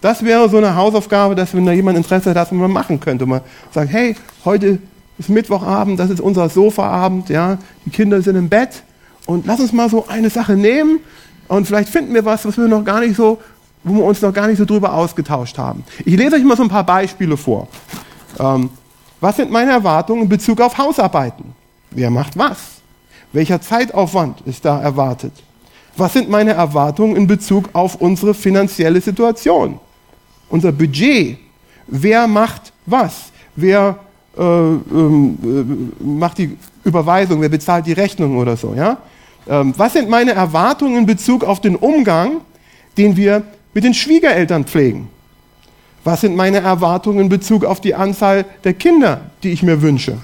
[0.00, 3.26] Das wäre so eine Hausaufgabe, dass wenn da jemand Interesse hat, dass man machen könnte.
[3.26, 3.40] Man
[3.72, 4.14] sagt, hey,
[4.44, 4.78] heute
[5.18, 8.82] ist Mittwochabend, das ist unser Sofaabend, ja, die Kinder sind im Bett
[9.26, 11.00] und lass uns mal so eine Sache nehmen
[11.48, 13.38] und vielleicht finden wir was, was wir noch gar nicht so,
[13.82, 15.84] wo wir uns noch gar nicht so drüber ausgetauscht haben.
[16.04, 17.68] Ich lese euch mal so ein paar Beispiele vor.
[18.38, 18.70] Ähm,
[19.20, 21.44] was sind meine Erwartungen in Bezug auf Hausarbeiten?
[21.90, 22.58] Wer macht was?
[23.32, 25.32] Welcher Zeitaufwand ist da erwartet?
[25.96, 29.80] Was sind meine Erwartungen in Bezug auf unsere finanzielle Situation?
[30.48, 31.38] Unser Budget?
[31.88, 33.32] Wer macht was?
[33.56, 33.98] Wer
[34.36, 37.40] äh, ähm, äh, macht die Überweisung?
[37.40, 38.74] Wer bezahlt die Rechnung oder so?
[38.74, 38.98] Ja?
[39.48, 42.42] Ähm, was sind meine Erwartungen in Bezug auf den Umgang,
[42.96, 43.42] den wir
[43.74, 45.08] mit den Schwiegereltern pflegen?
[46.04, 50.18] Was sind meine Erwartungen in Bezug auf die Anzahl der Kinder, die ich mir wünsche?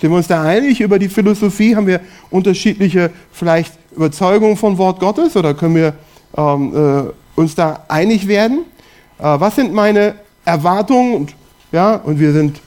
[0.00, 1.76] Sind wir uns da einig über die Philosophie?
[1.76, 2.00] Haben wir
[2.30, 5.94] unterschiedliche vielleicht Überzeugungen von Wort Gottes oder können wir
[6.36, 6.74] ähm,
[7.06, 8.64] äh, uns da einig werden?
[9.18, 11.14] Äh, was sind meine Erwartungen?
[11.14, 11.34] Und,
[11.72, 12.60] ja, und wir sind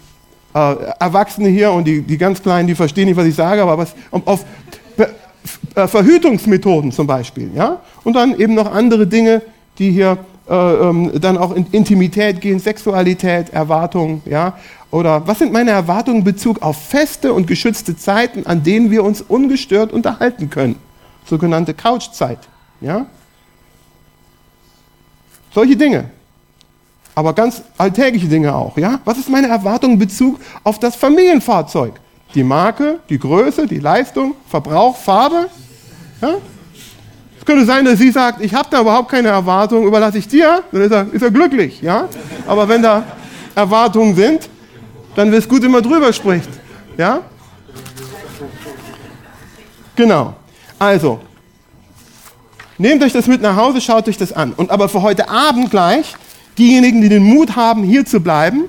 [0.53, 3.77] äh, Erwachsene hier und die, die ganz Kleinen, die verstehen nicht, was ich sage, aber
[3.77, 3.93] was
[4.25, 4.45] auf
[5.75, 9.41] äh, Verhütungsmethoden zum Beispiel, ja, und dann eben noch andere Dinge,
[9.77, 10.17] die hier
[10.49, 14.57] äh, ähm, dann auch in Intimität gehen, Sexualität, Erwartungen, ja?
[14.91, 19.03] Oder was sind meine Erwartungen in Bezug auf feste und geschützte Zeiten, an denen wir
[19.03, 20.75] uns ungestört unterhalten können?
[21.25, 22.39] Sogenannte Couchzeit,
[22.79, 23.07] ja?
[25.53, 26.05] Solche Dinge.
[27.13, 29.01] Aber ganz alltägliche Dinge auch, ja?
[29.03, 31.99] Was ist meine Erwartung in Bezug auf das Familienfahrzeug?
[32.35, 35.49] Die Marke, die Größe, die Leistung, Verbrauch, Farbe,
[36.21, 36.35] ja?
[37.47, 40.81] Könnte sein, dass sie sagt, ich habe da überhaupt keine Erwartung, überlasse ich dir, dann
[40.81, 41.81] ist er, ist er glücklich.
[41.81, 42.07] Ja?
[42.45, 43.03] Aber wenn da
[43.55, 44.49] Erwartungen sind,
[45.15, 46.49] dann wäre es gut, wenn man drüber spricht.
[46.97, 47.21] Ja?
[49.95, 50.35] Genau.
[50.77, 51.21] Also,
[52.77, 54.53] nehmt euch das mit nach Hause, schaut euch das an.
[54.53, 56.15] Und aber für heute Abend gleich,
[56.57, 58.65] diejenigen, die den Mut haben, hier zu bleiben,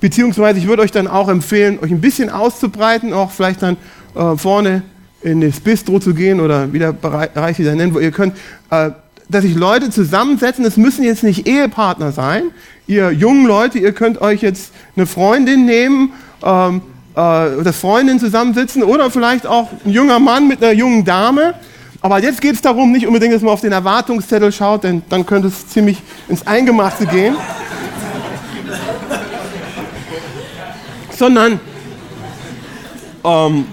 [0.00, 3.76] beziehungsweise ich würde euch dann auch empfehlen, euch ein bisschen auszubreiten, auch vielleicht dann
[4.14, 4.82] äh, vorne
[5.22, 8.34] in das Bistro zu gehen oder wie der Bereich wieder nennen, wo ihr könnt,
[8.70, 8.90] äh,
[9.28, 10.64] dass sich Leute zusammensetzen.
[10.64, 12.44] Es müssen jetzt nicht Ehepartner sein.
[12.86, 16.12] Ihr jungen Leute, ihr könnt euch jetzt eine Freundin nehmen,
[16.42, 16.82] ähm,
[17.14, 21.54] äh, das Freundin zusammensitzen oder vielleicht auch ein junger Mann mit einer jungen Dame.
[22.00, 25.24] Aber jetzt geht es darum, nicht unbedingt, dass man auf den Erwartungszettel schaut, denn dann
[25.24, 25.98] könnte es ziemlich
[26.28, 27.36] ins Eingemachte gehen.
[31.16, 31.60] Sondern
[33.24, 33.66] ähm,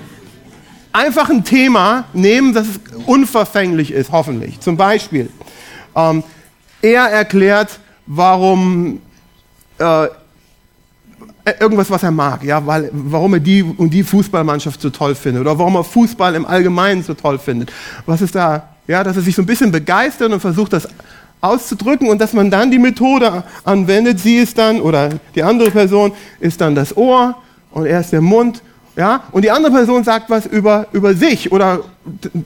[0.92, 2.68] einfach ein Thema nehmen, das
[3.06, 4.60] unverfänglich ist, hoffentlich.
[4.60, 5.30] Zum Beispiel,
[5.96, 6.24] ähm,
[6.82, 9.02] er erklärt, warum
[9.78, 10.08] äh,
[11.60, 15.42] irgendwas, was er mag, ja, weil, warum er die und die Fußballmannschaft so toll findet
[15.42, 17.72] oder warum er Fußball im Allgemeinen so toll findet.
[18.06, 20.88] Was ist da, ja, dass er sich so ein bisschen begeistert und versucht, das
[21.42, 24.20] auszudrücken und dass man dann die Methode anwendet.
[24.20, 27.36] Sie ist dann, oder die andere Person ist dann das Ohr
[27.72, 28.62] und er ist der Mund
[29.00, 31.80] ja, und die andere Person sagt was über, über sich oder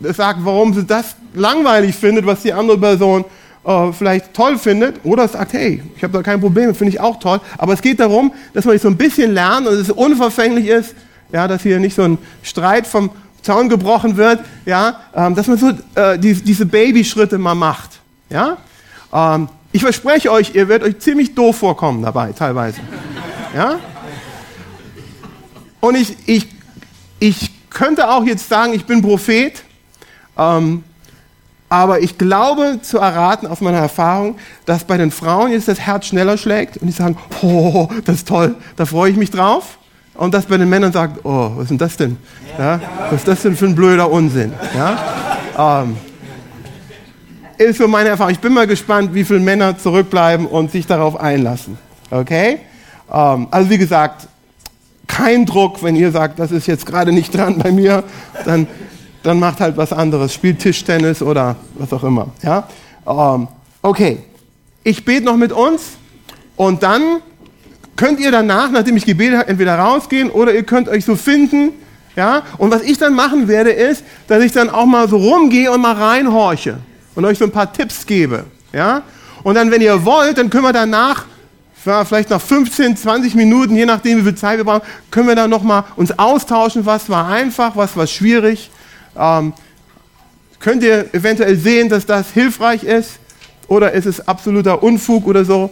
[0.04, 3.26] sagt, warum sie das langweilig findet, was die andere Person
[3.66, 5.04] äh, vielleicht toll findet.
[5.04, 7.42] Oder sagt, hey, ich habe da kein Problem, finde ich auch toll.
[7.58, 10.94] Aber es geht darum, dass man sich so ein bisschen lernt und es unverfänglich ist,
[11.32, 13.10] ja, dass hier nicht so ein Streit vom
[13.42, 18.00] Zaun gebrochen wird, ja, ähm, dass man so äh, die, diese Babyschritte mal macht.
[18.30, 18.58] Ja?
[19.12, 22.80] Ähm, ich verspreche euch, ihr werdet euch ziemlich doof vorkommen dabei, teilweise.
[23.56, 23.80] Ja?
[25.84, 26.48] Und ich, ich,
[27.20, 29.62] ich könnte auch jetzt sagen, ich bin Prophet,
[30.38, 30.86] ähm,
[31.68, 36.06] aber ich glaube zu erraten aus meiner Erfahrung, dass bei den Frauen jetzt das Herz
[36.06, 39.78] schneller schlägt und die sagen, oh, das ist toll, da freue ich mich drauf.
[40.14, 42.18] Und dass bei den Männern sagt, oh, was ist denn das denn?
[42.58, 42.80] Ja,
[43.10, 44.54] was ist das denn für ein blöder Unsinn?
[44.74, 45.84] Ja?
[45.84, 45.98] Ähm,
[47.58, 48.32] ist so meine Erfahrung.
[48.32, 51.78] Ich bin mal gespannt, wie viele Männer zurückbleiben und sich darauf einlassen.
[52.10, 52.60] Okay?
[53.12, 54.30] Ähm, also wie gesagt,
[55.14, 58.04] kein Druck, wenn ihr sagt, das ist jetzt gerade nicht dran bei mir,
[58.46, 58.68] dann,
[59.22, 62.30] dann macht halt was anderes, spielt Tischtennis oder was auch immer.
[62.42, 62.68] Ja?
[63.08, 63.48] Ähm,
[63.84, 64.20] okay,
[64.84, 65.92] ich bete noch mit uns
[66.56, 67.22] und dann
[67.96, 71.74] könnt ihr danach, nachdem ich gebetet habe, entweder rausgehen oder ihr könnt euch so finden.
[72.16, 72.42] Ja?
[72.58, 75.82] Und was ich dann machen werde, ist, dass ich dann auch mal so rumgehe und
[75.82, 76.78] mal reinhorche
[77.14, 78.46] und euch so ein paar Tipps gebe.
[78.72, 79.04] Ja?
[79.44, 81.26] Und dann, wenn ihr wollt, dann können wir danach
[81.84, 85.50] vielleicht nach 15, 20 Minuten, je nachdem, wie viel Zeit wir brauchen, können wir dann
[85.50, 88.72] nochmal uns austauschen, was war einfach, was war schwierig.
[89.18, 89.54] Ähm,
[90.60, 93.20] könnt ihr eventuell sehen, dass das hilfreich ist
[93.68, 95.72] oder ist es absoluter Unfug oder so?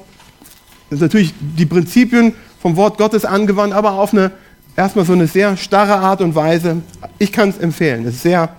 [0.89, 4.32] Das sind natürlich die Prinzipien vom Wort Gottes angewandt, aber auf eine
[4.76, 6.82] erstmal so eine sehr starre Art und Weise.
[7.18, 8.05] Ich kann es empfehlen.
[8.05, 8.49] Es ist sehr,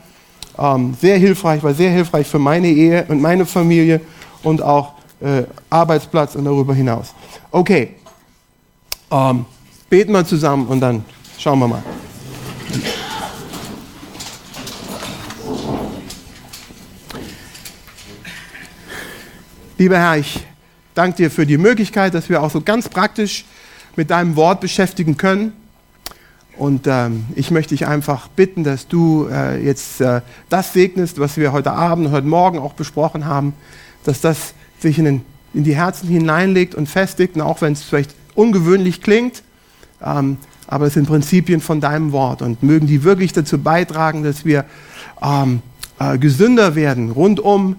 [0.59, 4.01] ähm, sehr hilfreich, war sehr hilfreich für meine Ehe und meine Familie
[4.43, 7.15] und auch äh, Arbeitsplatz und darüber hinaus.
[7.51, 7.97] Okay,
[9.11, 9.45] ähm,
[9.91, 11.05] beten wir zusammen und dann
[11.39, 11.83] schauen wir mal.
[19.79, 20.47] Lieber Herr, ich
[20.95, 23.45] danke dir für die Möglichkeit, dass wir auch so ganz praktisch
[23.97, 25.53] mit deinem Wort beschäftigen können.
[26.57, 31.37] Und ähm, ich möchte dich einfach bitten, dass du äh, jetzt äh, das segnest, was
[31.37, 33.55] wir heute Abend, heute Morgen auch besprochen haben,
[34.05, 35.25] dass das sich in, den,
[35.55, 39.43] in die Herzen hineinlegt und festigt, und auch wenn es vielleicht ungewöhnlich klingt,
[40.05, 44.45] ähm, aber es sind Prinzipien von deinem Wort und mögen die wirklich dazu beitragen, dass
[44.45, 44.65] wir
[45.23, 45.61] ähm,
[45.99, 47.77] äh, gesünder werden, rundum,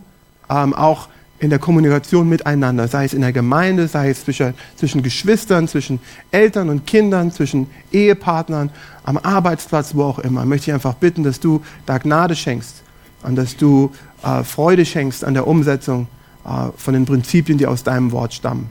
[0.50, 1.08] ähm, auch
[1.40, 6.00] in der Kommunikation miteinander, sei es in der Gemeinde, sei es zwischen, zwischen Geschwistern, zwischen
[6.32, 8.70] Eltern und Kindern, zwischen Ehepartnern,
[9.04, 10.46] am Arbeitsplatz, wo auch immer.
[10.46, 12.84] Möchte ich einfach bitten, dass du da Gnade schenkst
[13.24, 13.92] und dass du
[14.24, 16.08] äh, Freude schenkst an der Umsetzung
[16.46, 18.70] äh, von den Prinzipien, die aus deinem Wort stammen.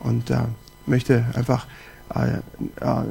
[0.00, 0.38] Und äh,
[0.86, 1.66] möchte einfach
[2.14, 2.38] äh,
[2.84, 3.04] äh,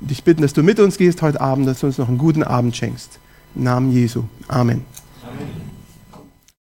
[0.00, 2.42] dich bitten, dass du mit uns gehst heute Abend, dass du uns noch einen guten
[2.42, 3.18] Abend schenkst.
[3.54, 4.24] Im Namen Jesu.
[4.48, 4.84] Amen.
[5.22, 5.71] Amen.